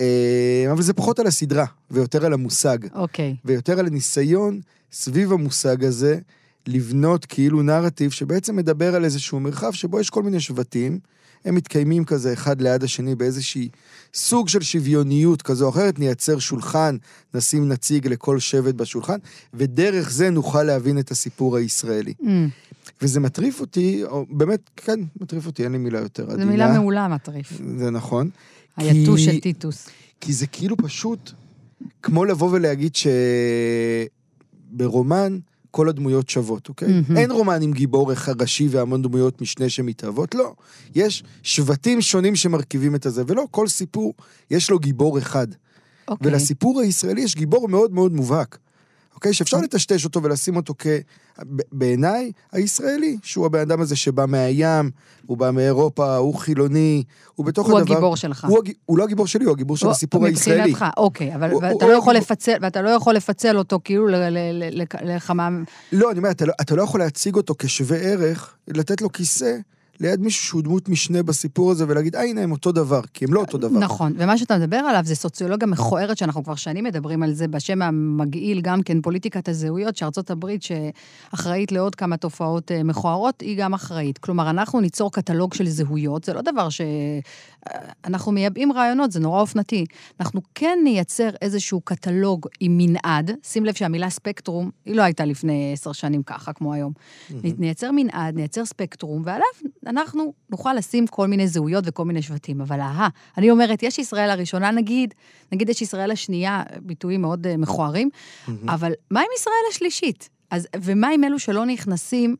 [0.00, 2.78] אה, אבל זה פחות על הסדרה, ויותר על המושג.
[2.94, 3.36] אוקיי.
[3.44, 4.60] ויותר על הניסיון
[4.92, 6.18] סביב המושג הזה,
[6.66, 10.98] לבנות כאילו נרטיב שבעצם מדבר על איזשהו מרחב שבו יש כל מיני שבטים,
[11.44, 13.68] הם מתקיימים כזה אחד ליד השני באיזושהי
[14.14, 16.96] סוג של שוויוניות כזו או אחרת, נייצר שולחן,
[17.34, 19.18] נשים נציג לכל שבט בשולחן,
[19.54, 22.14] ודרך זה נוכל להבין את הסיפור הישראלי.
[22.20, 22.26] Mm,
[23.02, 26.44] וזה מטריף אותי, או באמת, כן, מטריף אותי, אין לי מילה יותר עדינה.
[26.44, 27.52] זו מילה מעולה, מטריף.
[27.78, 28.30] זה נכון.
[28.76, 29.88] היתוש כי- של טיטוס.
[30.20, 31.30] כי זה כאילו פשוט
[32.02, 32.96] כמו לבוא ולהגיד
[34.72, 35.38] שברומן
[35.70, 36.88] כל הדמויות שוות, אוקיי?
[36.88, 37.16] מהמם.
[37.16, 40.54] אין רומן עם גיבור אחד ראשי והמון דמויות משנה שמתהוות, לא.
[40.94, 44.14] יש שבטים שונים שמרכיבים את הזה, ולא, כל סיפור
[44.50, 45.46] יש לו גיבור אחד.
[46.08, 46.30] אוקיי.
[46.30, 48.58] ולסיפור הישראלי יש גיבור מאוד מאוד מובהק.
[49.18, 49.32] אוקיי?
[49.32, 50.86] שאפשר לטשטש אותו ולשים אותו כ...
[51.72, 54.90] בעיניי, הישראלי, שהוא הבן אדם הזה שבא מהים,
[55.26, 57.02] הוא בא מאירופה, הוא חילוני,
[57.34, 57.92] הוא בתוך הוא הדבר...
[57.92, 58.44] הגיבור שלך.
[58.48, 58.72] הוא, הג...
[58.86, 60.60] הוא לא הגיבור שלי, הוא הגיבור של הוא- הסיפור הישראלי.
[60.70, 63.80] מבחינתך, אוקיי, אבל הוא- ואתה הוא לא יכול הגיבור- לפצל, ואתה לא יכול לפצל אותו
[63.84, 64.06] כאילו
[65.02, 65.48] לכמה...
[65.92, 69.56] לא, אני אומר, אתה לא, אתה לא יכול להציג אותו כשווה ערך, לתת לו כיסא
[70.00, 73.34] ליד מישהו שהוא דמות משנה בסיפור הזה, ולהגיד, אה, הנה, הם אותו דבר, כי הם
[73.34, 73.78] לא אותו דבר.
[73.78, 77.82] נכון, ומה שאתה מדבר עליו זה סוציולוגיה מכוערת, שאנחנו כבר שנים מדברים על זה, בשם
[77.82, 83.74] המגעיל גם כן, פוליטיקת הזהויות, שארצות הברית, שאחראית לעוד כמה תופעות אה, מכוערות, היא גם
[83.74, 84.18] אחראית.
[84.18, 86.80] כלומר, אנחנו ניצור קטלוג של זהויות, זה לא דבר ש...
[86.80, 89.84] אה, אנחנו מייבאים רעיונות, זה נורא אופנתי.
[90.20, 95.70] אנחנו כן נייצר איזשהו קטלוג עם מנעד, שים לב שהמילה ספקטרום, היא לא הייתה לפני
[95.72, 96.92] עשר שנים ככה, כמו היום.
[97.58, 99.46] נייצר מנעד, נייצר ספקטרום, ועליו
[99.88, 102.60] אנחנו נוכל לשים כל מיני זהויות וכל מיני שבטים.
[102.60, 105.14] אבל אהה, אני אומרת, יש ישראל הראשונה נגיד,
[105.52, 108.10] נגיד יש ישראל השנייה, ביטויים מאוד uh, מכוערים,
[108.68, 110.28] אבל מה עם ישראל השלישית?
[110.50, 112.36] אז, ומה עם אלו שלא נכנסים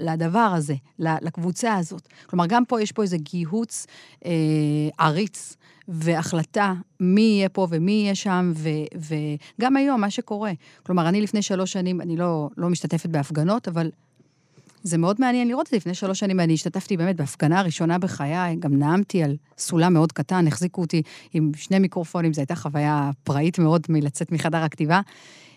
[0.00, 2.08] לדבר הזה, לקבוצה הזאת?
[2.26, 3.86] כלומר, גם פה יש פה איזה גיהוץ
[4.24, 4.30] אה,
[4.98, 5.56] עריץ
[5.88, 8.68] והחלטה מי יהיה פה ומי יהיה שם, ו,
[9.58, 10.52] וגם היום, מה שקורה.
[10.82, 13.90] כלומר, אני לפני שלוש שנים, אני לא, לא משתתפת בהפגנות, אבל
[14.82, 15.76] זה מאוד מעניין לראות את זה.
[15.76, 20.46] לפני שלוש שנים אני השתתפתי באמת בהפגנה הראשונה בחיי, גם נאמתי על סולם מאוד קטן,
[20.46, 25.00] החזיקו אותי עם שני מיקרופונים, זו הייתה חוויה פראית מאוד מלצאת מחדר הכתיבה.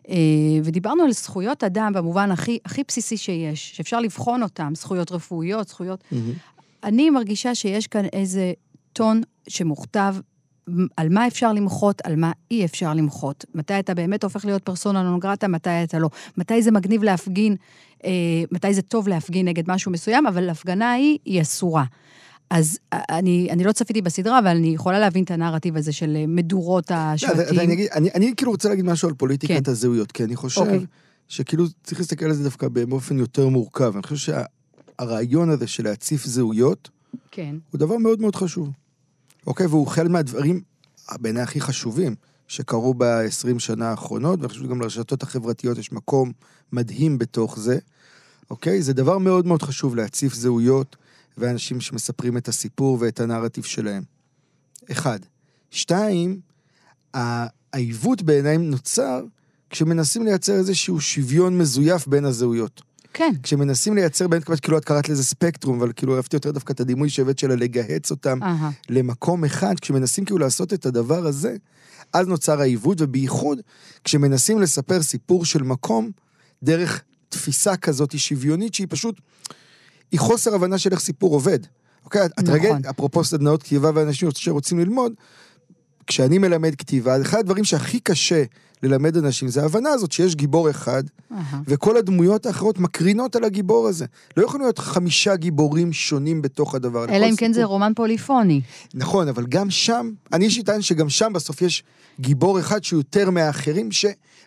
[0.10, 0.15] אה,
[0.63, 6.03] ודיברנו על זכויות אדם במובן הכי, הכי בסיסי שיש, שאפשר לבחון אותם, זכויות רפואיות, זכויות...
[6.84, 8.53] אני מרגישה שיש כאן איזה
[8.93, 10.15] טון שמוכתב
[10.97, 13.45] על מה אפשר למחות, על מה אי אפשר למחות.
[13.55, 16.10] מתי אתה באמת הופך להיות פרסונה נון גרטה, מתי אתה לא.
[16.38, 17.55] מתי זה מגניב להפגין,
[18.05, 18.12] אה,
[18.51, 21.84] מתי זה טוב להפגין נגד משהו מסוים, אבל ההפגנה ההיא היא אסורה.
[22.49, 26.15] אז אה, אני, אני לא צפיתי בסדרה, אבל אני יכולה להבין את הנרטיב הזה של
[26.15, 27.60] אה, מדורות לא, השבטים.
[27.60, 29.71] אני, אגיד, אני, אני כאילו רוצה להגיד משהו על פוליטיקת כן.
[29.71, 30.86] הזהויות, כי אני חושב אוקיי.
[31.27, 33.93] שכאילו צריך להסתכל על זה דווקא באופן יותר מורכב.
[33.93, 34.34] אני חושב
[34.99, 36.89] שהרעיון הזה של להציף זהויות,
[37.31, 37.55] כן.
[37.71, 38.69] הוא דבר מאוד מאוד חשוב.
[39.47, 39.65] אוקיי?
[39.65, 40.62] והוא חלק מהדברים,
[41.19, 42.15] בעיניי הכי חשובים,
[42.47, 46.32] שקרו ב-20 שנה האחרונות, ואני חושב שגם לרשתות החברתיות יש מקום
[46.71, 47.80] מדהים בתוך זה,
[48.49, 48.82] אוקיי?
[48.82, 50.95] זה דבר מאוד מאוד חשוב להציף זהויות
[51.38, 54.04] ואנשים שמספרים את הסיפור ואת הנרטיב שלהם.
[54.91, 55.19] אחד.
[55.71, 56.39] שתיים,
[57.13, 59.23] העיוות בעיניי נוצר
[59.69, 62.82] כשמנסים לייצר איזשהו שוויון מזויף בין הזהויות.
[63.13, 63.32] כן.
[63.43, 67.10] כשמנסים לייצר בין, כאילו את קראת לזה ספקטרום, אבל כאילו אהבתי יותר דווקא את הדימוי
[67.10, 68.71] שהבאת שלה לגהץ אותם אהה.
[68.89, 71.56] למקום אחד, כשמנסים כאילו לעשות את הדבר הזה,
[72.13, 73.60] אז נוצר העיוות, ובייחוד
[74.04, 76.12] כשמנסים לספר סיפור של מקום
[76.63, 79.21] דרך תפיסה כזאת שוויונית, שהיא פשוט,
[80.12, 81.60] היא חוסר הבנה של איך סיפור עובד.
[82.06, 82.28] אוקיי?
[82.39, 82.54] נכון.
[82.54, 85.13] רגע, אפרופו סדנאות כתיבה ואנשים שרוצים ללמוד,
[86.08, 88.43] כשאני מלמד כתיבה, אחד הדברים שהכי קשה
[88.83, 91.61] ללמד אנשים זה ההבנה הזאת שיש גיבור אחד, אהה.
[91.67, 94.05] וכל הדמויות האחרות מקרינות על הגיבור הזה.
[94.37, 97.05] לא יכולים להיות חמישה גיבורים שונים בתוך הדבר.
[97.09, 97.63] אלא אם כן זה.
[97.63, 98.61] רומן פוליפוני.
[98.93, 101.83] נכון, אבל גם שם, אני יש לי טען שגם שם בסוף יש
[102.19, 103.91] גיבור אחד שהוא יותר מהאחרים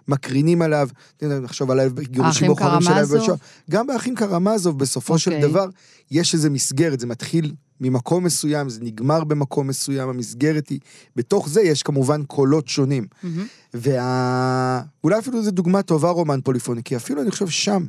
[0.06, 0.88] שמקרינים עליו,
[1.22, 3.22] נחשוב על גירושים האחים בוחרים של קרמזוב?
[3.22, 3.36] השואה.
[3.70, 5.48] גם באחים קרמזוב, בסופו של אוקיי.
[5.48, 5.68] דבר,
[6.10, 10.80] יש איזו מסגרת, זה מתחיל ממקום מסוים, זה נגמר במקום מסוים, המסגרת היא,
[11.16, 13.06] בתוך זה יש כמובן קולות שונים.
[13.22, 13.46] מהמם.
[13.74, 14.82] וה...
[15.04, 17.86] אולי אפילו זו דוגמה טובה רומן פוליפוני, כי אפילו אני חושב שם,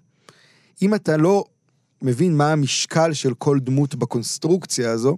[0.81, 1.43] אם אתה לא
[2.01, 5.17] מבין מה המשקל של כל דמות בקונסטרוקציה הזו,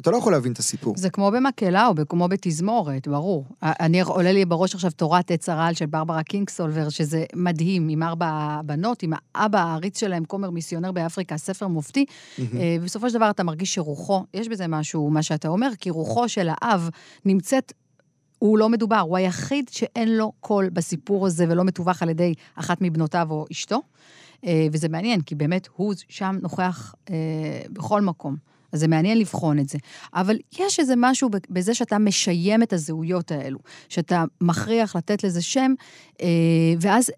[0.00, 0.94] אתה לא יכול להבין את הסיפור.
[0.96, 3.44] זה כמו במקהלה או כמו בתזמורת, ברור.
[3.62, 8.60] אני, עולה לי בראש עכשיו תורת עץ הרעל של ברברה קינגסולבר, שזה מדהים, עם ארבע
[8.64, 12.04] בנות, עם האבא העריץ שלהם, כומר מיסיונר באפריקה, ספר מופתי.
[12.38, 16.28] אה, בסופו של דבר אתה מרגיש שרוחו, יש בזה משהו, מה שאתה אומר, כי רוחו
[16.28, 16.88] של האב
[17.24, 17.72] נמצאת...
[18.38, 22.78] הוא לא מדובר, הוא היחיד שאין לו קול בסיפור הזה ולא מתווך על ידי אחת
[22.80, 23.82] מבנותיו או אשתו.
[24.46, 27.14] אה, וזה מעניין, כי באמת הוא שם נוכח אה,
[27.70, 28.36] בכל מקום.
[28.72, 29.78] אז זה מעניין לבחון את זה.
[30.14, 35.74] אבל יש איזה משהו בזה שאתה משיים את הזהויות האלו, שאתה מכריח לתת לזה שם,
[36.22, 36.26] אה,
[36.80, 37.10] ואז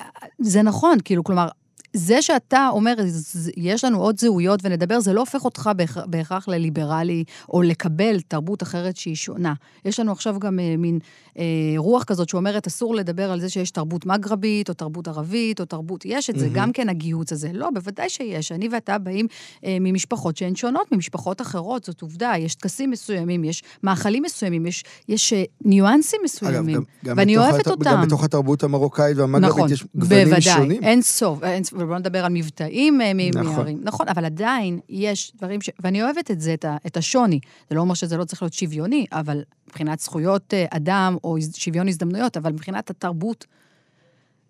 [0.00, 0.06] אה,
[0.38, 1.48] זה נכון, כאילו, כלומר,
[1.94, 6.48] זה שאתה אומר, "ז- יש לנו עוד זהויות ונדבר, זה לא הופך אותך בהכ- בהכרח
[6.48, 9.54] לליברלי, או לקבל תרבות אחרת שהיא שונה.
[9.84, 10.98] יש לנו עכשיו גם אה, מין
[11.38, 11.42] אה,
[11.76, 16.02] רוח כזאת שאומרת, אסור לדבר על זה שיש תרבות מגרבית, או תרבות ערבית, או תרבות,
[16.04, 16.56] יש את זה, מהמם.
[16.56, 17.50] גם כן הגיהוץ הזה.
[17.52, 18.52] לא, בוודאי שיש.
[18.52, 19.26] אני ואתה באים
[19.64, 22.32] אה, ממשפחות שהן שונות ממשפחות אחרות, זאת עובדה.
[22.38, 27.36] יש טקסים מסוימים, יש מאכלים מסוימים, יש, יש אה, ניואנסים אגב, מסוימים, גם, גם ואני
[27.36, 27.84] אוהבת הת- אותם.
[27.90, 30.82] גם בתוך התרבות המרוקאית והמגרבית נכון, יש גוונים בוודאי, שונים.
[30.82, 33.56] אין סוף, אין סוף, ובוא נדבר על מבטאים אה, נכון.
[33.56, 33.80] מערים.
[33.82, 35.70] נכון, אבל עדיין יש דברים ש...
[35.80, 36.76] ואני אוהבת את זה, את, ה...
[36.86, 37.40] את השוני.
[37.70, 41.88] זה לא אומר שזה לא צריך להיות שוויוני, אבל מבחינת זכויות אה, אדם או שוויון
[41.88, 43.46] הזדמנויות, אבל מבחינת התרבות,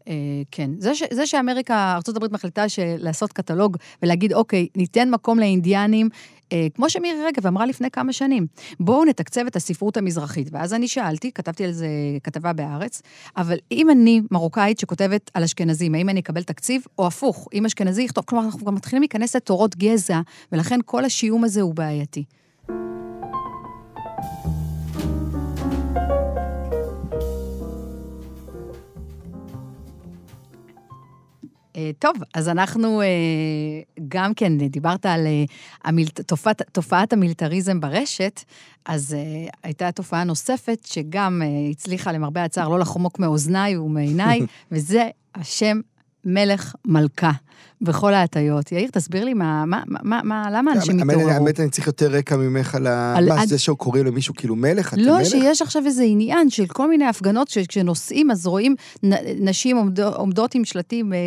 [0.08, 0.14] אה,
[0.50, 0.70] כן.
[0.78, 1.02] זה, ש...
[1.10, 2.64] זה שאמריקה, ארה"ב מחליטה.
[2.98, 6.08] לעשות קטלוג ולהגיד, אוקיי, ניתן מקום לאינדיאנים,
[6.74, 8.46] כמו שמירי רגב אמרה לפני כמה שנים,
[8.80, 10.48] בואו נתקצב את הספרות המזרחית.
[10.52, 11.88] ואז אני שאלתי, כתבתי על זה
[12.24, 13.02] כתבה בהארץ,
[13.36, 18.02] אבל אם אני מרוקאית שכותבת על אשכנזים, האם אני אקבל תקציב, או הפוך, אם אשכנזי
[18.02, 20.20] יכתוב, כלומר, אנחנו גם מתחילים להיכנס לתורות גזע,
[20.52, 22.24] ולכן כל השיום הזה הוא בעייתי.
[31.98, 33.06] טוב, אז אנחנו אה,
[34.08, 35.44] גם כן, דיברת על אה,
[35.84, 36.08] המיל...
[36.08, 38.40] תופעת, תופעת המיליטריזם ברשת,
[38.86, 44.40] אז אה, הייתה תופעה נוספת שגם אה, הצליחה למרבה הצער לא לחמוק מאוזניי ומעיניי,
[44.72, 45.80] וזה השם
[46.24, 47.30] מלך מלכה,
[47.80, 48.72] בכל ההטיות.
[48.72, 51.30] יאיר, תסביר לי מה, מה, מה, מה למה אנשים האמת, התעוררו?
[51.34, 53.14] האמת, אני צריך יותר רקע ממך על ה...
[53.16, 54.94] על- מה, על- זה שקוראים למישהו כאילו מלך?
[54.94, 55.26] אתה לא, מלך?
[55.26, 60.54] שיש עכשיו איזה עניין של כל מיני הפגנות שכשנוסעים, אז רואים נ- נשים עומדות, עומדות
[60.54, 61.18] עם שלטים, אה,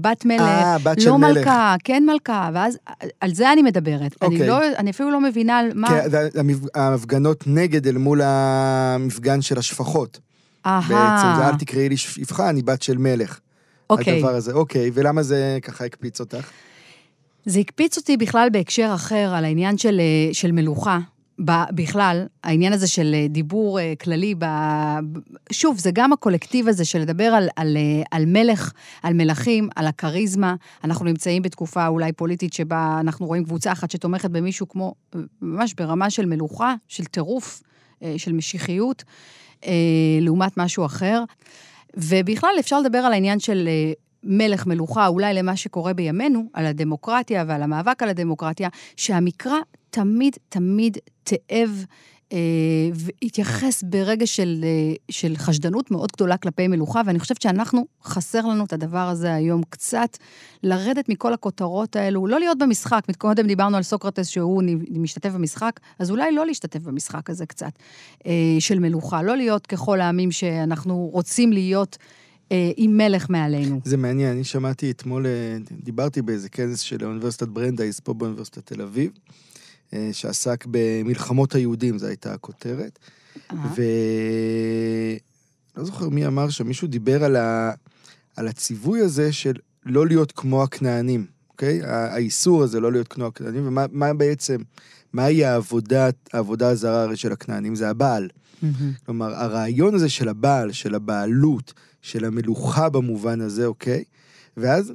[0.00, 1.36] בת מלך, אה, בת לא מלך.
[1.36, 2.78] מלכה, כן מלכה, ואז
[3.20, 4.00] על זה אני מדברת.
[4.00, 4.46] אני, אוקיי.
[4.48, 5.88] לא, אני אפילו לא מבינה על מה...
[5.88, 6.08] כן,
[6.74, 10.18] ההפגנות נגד אל מול המפגן של השפחות.
[10.64, 10.88] בעצם,
[11.36, 13.38] זה אל תקראי לי שפחה, אני בת של מלך.
[13.90, 14.16] אוקיי.
[14.16, 16.50] הדבר הזה, אוקיי, ולמה זה ככה הקפיץ אותך?
[17.44, 20.98] זה הקפיץ אותי בכלל בהקשר אחר, על העניין של, אה, של מלוכה.
[21.70, 24.44] בכלל, העניין הזה של אה, דיבור אה, כללי, ב...
[25.52, 27.76] שוב, זה גם הקולקטיב הזה של לדבר על, על,
[28.10, 30.54] על מלך, על מלכים, על הכריזמה.
[30.84, 34.94] אנחנו נמצאים בתקופה אולי פוליטית שבה אנחנו רואים קבוצה אחת שתומכת במישהו כמו,
[35.42, 37.62] ממש ברמה של מלוכה, של טירוף,
[38.16, 39.04] של משיחיות,
[40.20, 41.24] לעומת משהו אחר.
[41.96, 43.92] ובכלל אפשר לדבר על העניין של אה,
[44.24, 49.56] מלך מלוכה, אולי למה שקורה בימינו, על הדמוקרטיה ועל המאבק על הדמוקרטיה, שהמקרא
[49.90, 51.84] תמיד תמיד תאב
[52.94, 58.64] והתייחס ברגע של, אה, של חשדנות מאוד גדולה כלפי מלוכה, ואני חושבת שאנחנו, חסר לנו
[58.64, 60.16] את הדבר הזה היום קצת,
[60.62, 63.00] לרדת מכל הכותרות האלו, לא להיות במשחק.
[63.18, 67.72] קודם דיברנו על סוקרטס שהוא משתתף במשחק, אז אולי לא להשתתף במשחק הזה קצת,
[68.26, 71.98] אה, של מלוכה, לא להיות ככל העמים שאנחנו רוצים להיות.
[72.52, 73.80] אה, עם מלך מעלינו.
[73.84, 78.82] זה מעניין, אני שמעתי אתמול, אה, דיברתי באיזה כנס של אוניברסיטת ברנדייס פה באוניברסיטת תל
[78.82, 79.34] אביב, אה,
[80.12, 82.98] שעסק במלחמות היהודים, זו הייתה הכותרת.
[83.52, 83.56] אה.
[85.74, 87.72] ולא זוכר מי אמר שם, מישהו דיבר על, ה...
[88.36, 89.52] על הציווי הזה של
[89.86, 91.80] לא להיות כמו הכנענים, אוקיי?
[91.84, 94.56] האיסור הזה לא להיות כמו הכנענים, ומה מה בעצם,
[95.12, 97.74] מהי העבודה, העבודה הזרה הרי של הכנענים?
[97.74, 98.28] זה הבעל.
[98.62, 98.92] מהמם.
[99.06, 104.04] כלומר, הרעיון הזה של הבעל, של הבעלות, של המלוכה במובן הזה, אוקיי?
[104.56, 104.92] ואז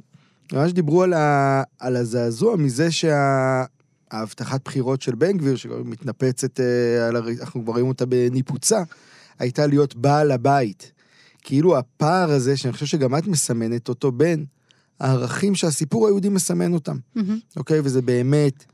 [0.52, 1.62] ממש דיברו על, ה...
[1.78, 3.64] על הזעזוע מזה שה...
[4.10, 7.28] ההבטחת בחירות של בן גביר, שמתנפצת, אה, על הר...
[7.40, 8.82] אנחנו כבר רואים אותה בניפוצה,
[9.38, 10.92] הייתה להיות בעל הבית.
[11.42, 14.44] כאילו הפער הזה, שאני חושב שגם את מסמנת אותו, בין
[15.00, 17.38] הערכים שהסיפור היהודי מסמן אותם, מהמם.
[17.56, 17.80] אוקיי?
[17.84, 18.64] וזה באמת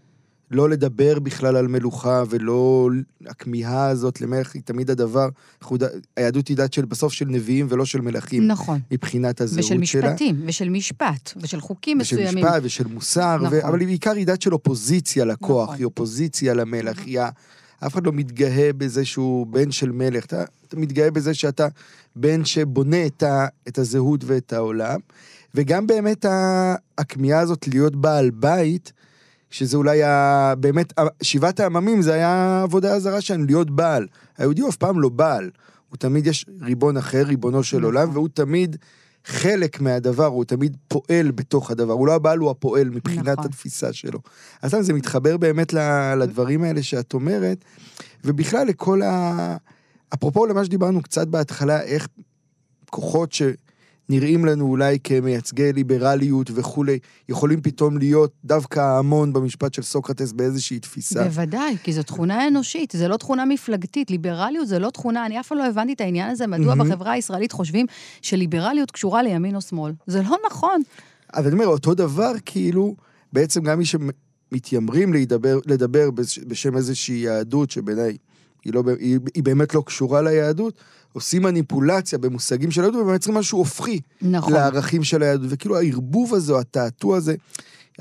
[0.51, 2.89] לא לדבר בכלל על מלוכה, ולא...
[3.27, 5.29] הכמיהה הזאת למלך היא תמיד הדבר,
[5.63, 5.83] אנחנו ד-
[6.17, 8.81] היהדות היא דת של בסוף של נביאים ולא של מלכים, נכון.
[8.91, 10.09] מבחינת הזהות ושל שלה.
[10.11, 12.45] משפטים, ושל משפט, ושל חוקים ושל מסוימים.
[12.45, 13.59] משפט ושל מוסר, נכון.
[13.59, 13.69] ו...
[13.69, 15.77] אבל היא בעיקר היא דת של אופוזיציה לכוח, נכון.
[15.77, 17.21] היא אופוזיציה למלך, היא...
[17.21, 17.29] ה-
[17.87, 21.69] אף אחד לא מתגאה בזה שהוא בן של מלך, אתה, אתה מתגאה בזה שאתה
[22.17, 23.47] בן שבונה את, ה...
[23.69, 25.01] את הזהות ואת העולם,
[25.55, 26.25] וגם באמת.
[26.99, 28.93] הכמיהה הזאת להיות בעל בית,
[29.55, 30.55] שזה אולי ה...
[30.59, 34.07] באמת, שבעת העממים זה היה העבודה הזרה שלנו, להיות בעל.
[34.39, 35.51] היהודי הוא אף פעם לא בעל,
[35.89, 37.85] הוא תמיד יש ריבון אחר, ריבונו של נכון.
[37.85, 38.77] עולם, והוא תמיד
[39.25, 43.45] חלק מהדבר, הוא תמיד פועל בתוך הדבר, הוא לא הבעל, הוא הפועל מבחינת נכון.
[43.45, 44.19] התפיסה שלו.
[44.63, 45.73] אז זה מתחבר באמת
[46.17, 47.65] לדברים האלה שאת אומרת,
[48.25, 49.57] ובכלל לכל ה...
[50.15, 52.09] אפרופו למה שדיברנו קצת בהתחלה, איך
[52.91, 53.33] כוחות
[54.09, 60.79] שנראים לנו אולי כמייצגי ליברליות וכולי, יכולים פתאום להיות דווקא ההמון במשפט של סוקרטס באיזושהי
[60.79, 61.25] תפיסה.
[61.25, 64.11] בוודאי, כי זו תכונה אנושית, זה לא תכונה מפלגתית.
[64.11, 66.91] ליברליות זה לא תכונה, אני אף פעם לא הבנתי את העניין הזה, מדוע מהמם.
[66.91, 67.87] בחברה הישראלית חושבים
[68.23, 69.93] שליברליות קשורה לימין או שמאל.
[70.07, 70.83] זה לא נכון.
[71.35, 72.95] אבל אני אומר, אותו דבר כאילו,
[73.33, 78.17] בעצם גם מי שמתיימרים לדבר, לדבר בש- בשם איזושהי יהדות, שבעיניי
[78.65, 80.75] היא, לא, היא, היא באמת לא קשורה ליהדות,
[81.15, 84.53] עושים מניפולציה במושגים של יהדות ומייצרים משהו הופכי נכון.
[84.53, 87.35] לערכים של היהדות, וכאילו הערבוב הזה, או התעתוע הזה,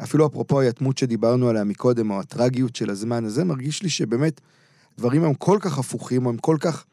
[0.04, 4.42] אפילו אפרופו היתמות שדיברנו עליה מקודם, או הטרגיות של הזמן הזה, מרגיש לי שבאמת
[4.98, 6.84] דברים הם כל כך הפוכים, הם כל כך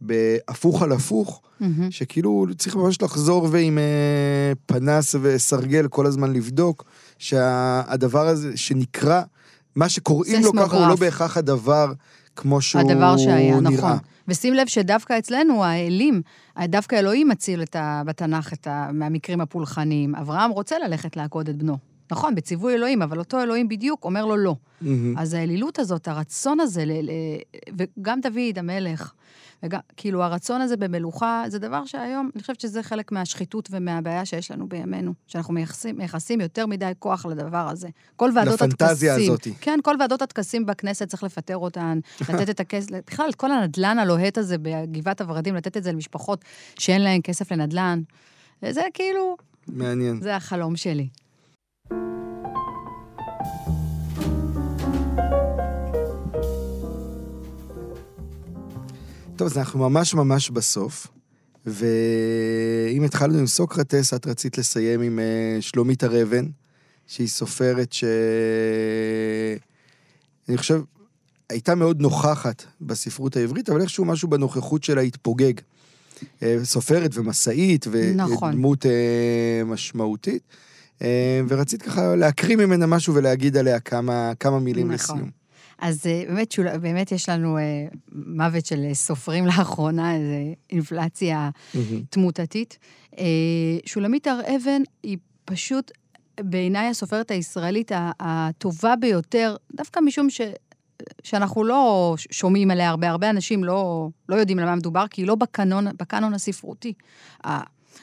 [0.00, 1.90] בהפוך על הפוך, מהמם.
[1.90, 6.84] שכאילו צריך ממש לחזור ועם אה, פנס וסרגל כל הזמן לבדוק
[7.18, 9.22] שהדבר הזה שנקרא,
[9.76, 10.96] מה שקוראים לו ככה הוא לא.
[10.96, 11.92] בהכרח הדבר
[12.36, 13.72] כמו שהוא הדבר שהיה, נראה.
[13.72, 13.98] נכון.
[14.28, 16.22] ושים לב שדווקא אצלנו, האלים,
[16.62, 20.14] דווקא אלוהים מציל את ה, בתנ"ך את ה, מהמקרים הפולחניים.
[20.14, 21.76] אברהם רוצה ללכת לעקוד את בנו.
[22.10, 24.56] נכון, בציווי אלוהים, אבל אותו אלוהים בדיוק אומר לו לא.
[24.80, 25.18] מהמם.
[25.18, 27.10] אז האלילות הזאת, הרצון הזה, ל, ל,
[27.78, 29.12] וגם דוד המלך,
[29.62, 34.50] וגם, כאילו הרצון הזה במלוכה, זה דבר שהיום, אני חושבת שזה חלק מהשחיתות ומהבעיה שיש
[34.50, 37.88] לנו בימינו, שאנחנו מייחסים, מייחסים יותר מדי כוח לדבר הזה.
[38.16, 39.54] כל ועדות לפנטזיה הטקסים, הזאתי.
[39.60, 44.38] כן, כל ועדות הטקסים בכנסת צריך לפטר אותן, לתת את הכסף, בכלל, כל הנדלן הלוהט
[44.38, 46.44] הזה בגבעת הוורדים, לתת את זה למשפחות
[46.78, 48.02] שאין להן כסף לנדלן.
[48.70, 49.36] זה כאילו,
[49.68, 50.20] מעניין.
[50.22, 51.08] זה החלום שלי.
[59.36, 61.06] טוב, אז אנחנו ממש ממש בסוף,
[61.66, 66.46] ואם התחלנו עם סוקרטס, את רצית לסיים עם אה, שלומית הר אבן,
[67.06, 68.04] שהיא סופרת ש...
[70.48, 70.82] אני חושב,
[71.50, 75.52] הייתה מאוד נוכחת בספרות העברית, אבל איכשהו משהו בנוכחות שלה התפוגג.
[76.42, 78.52] אה, סופרת ומסאית, נכון.
[78.52, 80.42] ודמות אה, משמעותית.
[81.48, 85.16] ורצית ככה להקריא ממנה משהו ולהגיד עליה כמה, כמה מילים נכון.
[85.16, 85.30] לסיום.
[85.78, 87.62] אז אה, באמת, שול, באמת יש לנו אה,
[88.12, 92.02] מוות של אה, סופרים לאחרונה, איזו אינפלציה מהמם.
[92.10, 92.78] תמותתית.
[93.86, 95.90] שולמית הר אבן היא פשוט,
[96.40, 100.40] בעיניי הסופרת הישראלית הטובה ביותר, דווקא משום ש...
[101.22, 105.28] שאנחנו לא שומעים עליה הרבה, הרבה אנשים לא, לא יודעים על מה מדובר, כי היא
[105.28, 106.92] לא בקנון, בקנון הספרותי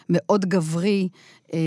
[0.09, 1.09] המאוד גברי,
[1.53, 1.59] אה,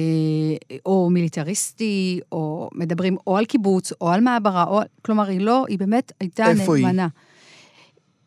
[0.87, 4.81] או מיליטריסטי, או מדברים או על קיבוץ, או על מעברה, או...
[5.03, 6.87] כלומר, היא לא, היא באמת הייתה איפה היא?
[6.87, 7.09] נאמנה.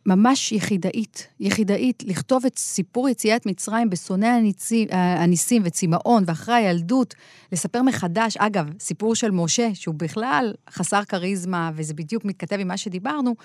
[0.06, 7.16] ממש יחידאית, יחידאית, לכתוב את סיפור יציאת מצרים בשונאי הניצים- הניסים וצמאון ואחרי הילדות,
[7.52, 12.78] לספר מחדש, אגב, סיפור של משה, שהוא בכלל חסר כריזמה, וזה בדיוק מתכתב עם מה
[12.78, 13.36] שדיברנו,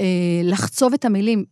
[0.00, 0.04] אה,
[0.44, 1.44] לחצוב את המילים.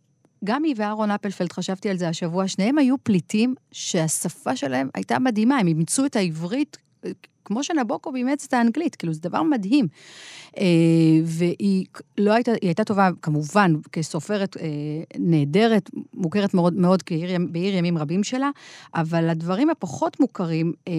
[0.43, 5.57] גם היא ואהרון אפלפלד, חשבתי על זה השבוע, שניהם היו פליטים שהשפה שלהם הייתה מדהימה,
[5.57, 7.11] הם אימצו את העברית אה,
[7.45, 9.87] כמו שנבוקוב אימץ את האנגלית, כאילו זה דבר מדהים.
[10.57, 10.63] אה,
[11.23, 11.85] והיא
[12.17, 14.63] לא הייתה, היא הייתה טובה, כמובן, כסופרת אה,
[15.19, 18.49] נהדרת, מוכרת מאוד, מאוד כעיר, בעיר ימים רבים שלה,
[18.95, 20.93] אבל הדברים הפחות מוכרים, אה,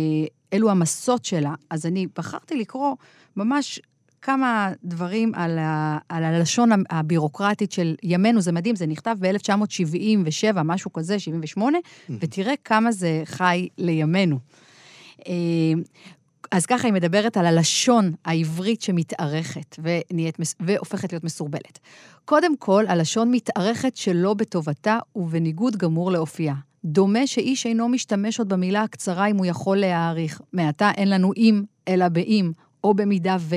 [0.53, 1.55] אלו המסות שלה.
[1.71, 2.95] אז אני בחרתי לקרוא
[3.37, 3.81] ממש
[4.25, 10.93] כמה דברים על, ה, על הלשון הבירוקרטית של ימינו, זה מדהים, זה נכתב ב-1977, משהו
[10.93, 11.79] כזה, 78,
[12.21, 14.39] ותראה כמה זה חי לימינו.
[15.29, 15.33] אה,
[16.51, 21.79] אז ככה היא מדברת על הלשון העברית שמתארכת ונהיית, והופכת להיות מסורבלת.
[22.25, 26.55] קודם כל, הלשון מתארכת שלא בטובתה ובניגוד גמור לאופייה.
[26.85, 30.41] דומה שאיש אינו משתמש עוד במילה הקצרה אם הוא יכול להאריך.
[30.53, 32.53] מעתה אין לנו אם, אלא באם,
[32.85, 33.57] או במידה ו.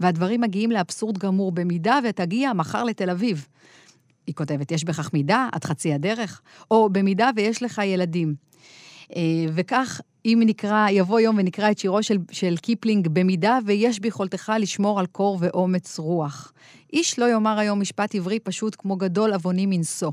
[0.00, 3.46] והדברים מגיעים לאבסורד גמור, במידה ותגיע מחר לתל אביב.
[4.26, 6.40] היא כותבת, יש בכך מידה, עד חצי הדרך,
[6.70, 8.34] או במידה ויש לך ילדים.
[9.16, 9.22] אה,
[9.54, 15.00] וכך, אם נקרא, יבוא יום ונקרא את שירו של, של קיפלינג, במידה ויש ביכולתך לשמור
[15.00, 16.52] על קור ואומץ רוח.
[16.92, 20.10] איש לא יאמר היום משפט עברי פשוט כמו גדול עווני מנשוא.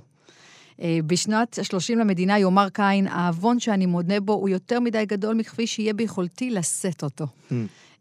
[0.81, 5.67] אה, בשנת ה-30 למדינה יאמר קין, העוון שאני מודה בו הוא יותר מדי גדול מכפי
[5.67, 7.25] שיהיה ביכולתי לשאת אותו.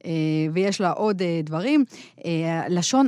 [0.02, 0.06] Mm.
[0.52, 1.84] ויש לה עוד דברים.
[2.68, 3.06] לשון,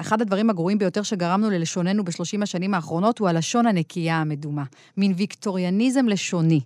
[0.00, 4.64] אחד הדברים הגרועים ביותר שגרמנו ללשוננו בשלושים השנים האחרונות הוא הלשון הנקייה המדומה.
[4.96, 6.60] מין ויקטוריאניזם לשוני.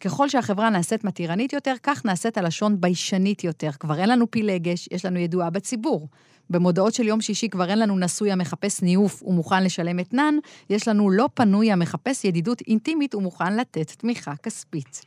[0.00, 3.70] ככל שהחברה נעשית מתירנית יותר, כך נעשית הלשון ביישנית יותר.
[3.80, 6.08] כבר אין לנו פילגש, יש לנו ידועה בציבור.
[6.50, 10.34] במודעות של יום שישי כבר אין לנו נשוי המחפש ניאוף ומוכן לשלם אתנן,
[10.70, 15.00] יש לנו לא פנוי המחפש ידידות אינטימית ומוכן לתת תמיכה כספית.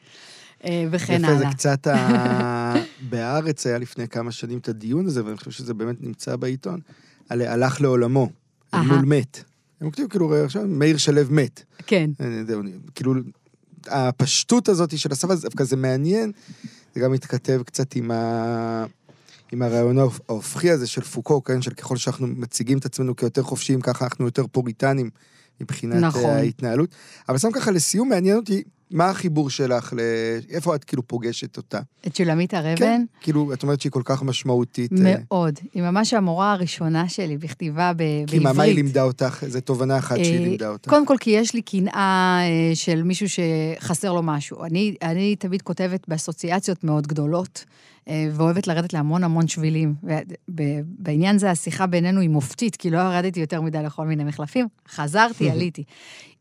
[0.66, 1.38] אה, וכן הלאה.
[1.38, 2.74] יפה, זה קצת ה...
[3.10, 6.80] בהארץ היה לפני כמה שנים את הדיון הזה, ואני חושב שזה באמת נמצא בעיתון,
[7.30, 8.30] על הלך לעולמו,
[8.74, 9.44] מול מת.
[9.82, 11.64] הם כתבו כאילו, עכשיו מאיר שלו מת.
[11.88, 12.10] כן.
[12.22, 12.62] אה, זהו,
[12.96, 13.14] כאילו,
[13.88, 16.32] הפשטות הזאת של השפה, דווקא זה מעניין,
[16.96, 18.86] זה גם מתכתב קצת עם ה...
[19.52, 23.82] עם הרעיון ההופכי הזה של פוקו, כן, של ככל שאנחנו מציגים את עצמנו כיותר חופשיים,
[23.82, 25.10] ככה אנחנו יותר פוריטנים
[25.62, 26.30] מבחינת נכון.
[26.30, 26.90] ההתנהלות.
[27.30, 30.00] אבל שם ככה לסיום, מעניין אותי מה החיבור שלך, ל...
[30.50, 31.80] איפה את כאילו פוגשת אותה?
[32.08, 32.76] את שולמית הר אבן?
[32.76, 34.92] כן, כאילו, את אומרת שהיא כל כך משמעותית.
[34.92, 34.98] אה.
[34.98, 35.60] מאוד.
[35.74, 38.30] היא ממש המורה הראשונה שלי בכתיבה ב- בעברית.
[38.30, 39.44] כי מה, מה היא לימדה אותך?
[39.44, 40.90] איזו תובנה אחת שהיא אה, לימדה אותך.
[40.90, 44.64] קודם כל, כי יש לי קנאה אה, של מישהו שחסר לו משהו.
[44.64, 47.66] אני, אני תמיד כותבת באסוציאציות מאוד גדולות.
[48.32, 49.96] ואוהבת לרדת להמון המון שבילים.
[50.50, 54.68] ובעניין זה השיחה בינינו היא מופתית, כי לא ירדתי יותר מדי לכל מיני מחלפים.
[54.90, 55.84] חזרתי, עליתי.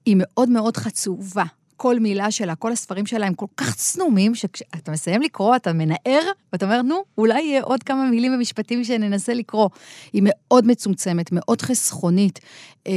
[0.06, 1.44] היא מאוד מאוד חצובה.
[1.76, 6.22] כל מילה שלה, כל הספרים שלה הם כל כך צנומים, שכשאתה מסיים לקרוא, אתה מנער,
[6.52, 9.68] ואתה אומר, נו, אולי יהיה עוד כמה מילים ומשפטים שננסה לקרוא.
[10.12, 12.40] היא מאוד מצומצמת, מאוד חסכונית,
[12.86, 12.92] אה,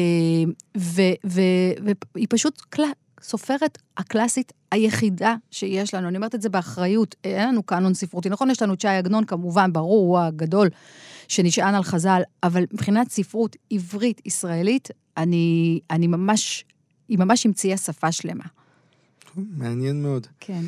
[0.75, 2.61] והיא פשוט.
[3.21, 6.07] סופרת הקלאסית היחידה שיש לנו.
[6.07, 8.29] אני אומרת את זה באחריות, אין לנו קאנון ספרותי.
[8.29, 10.69] נכון, יש לנו ש"י עגנון, כמובן, ברור, הוא הגדול,
[11.27, 16.65] שנשען על חז"ל, אבל מבחינת ספרות עברית ישראלית, אני, אני ממש,
[17.09, 18.43] היא ממש המציאה שפה שלמה.
[19.35, 20.27] מעניין מאוד.
[20.39, 20.61] כן.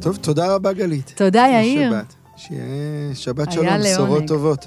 [0.00, 1.12] טוב, תודה רבה, גלית.
[1.16, 1.92] תודה, יאיר.
[2.36, 4.66] שיהיה שבת שלום, בשורות טובות.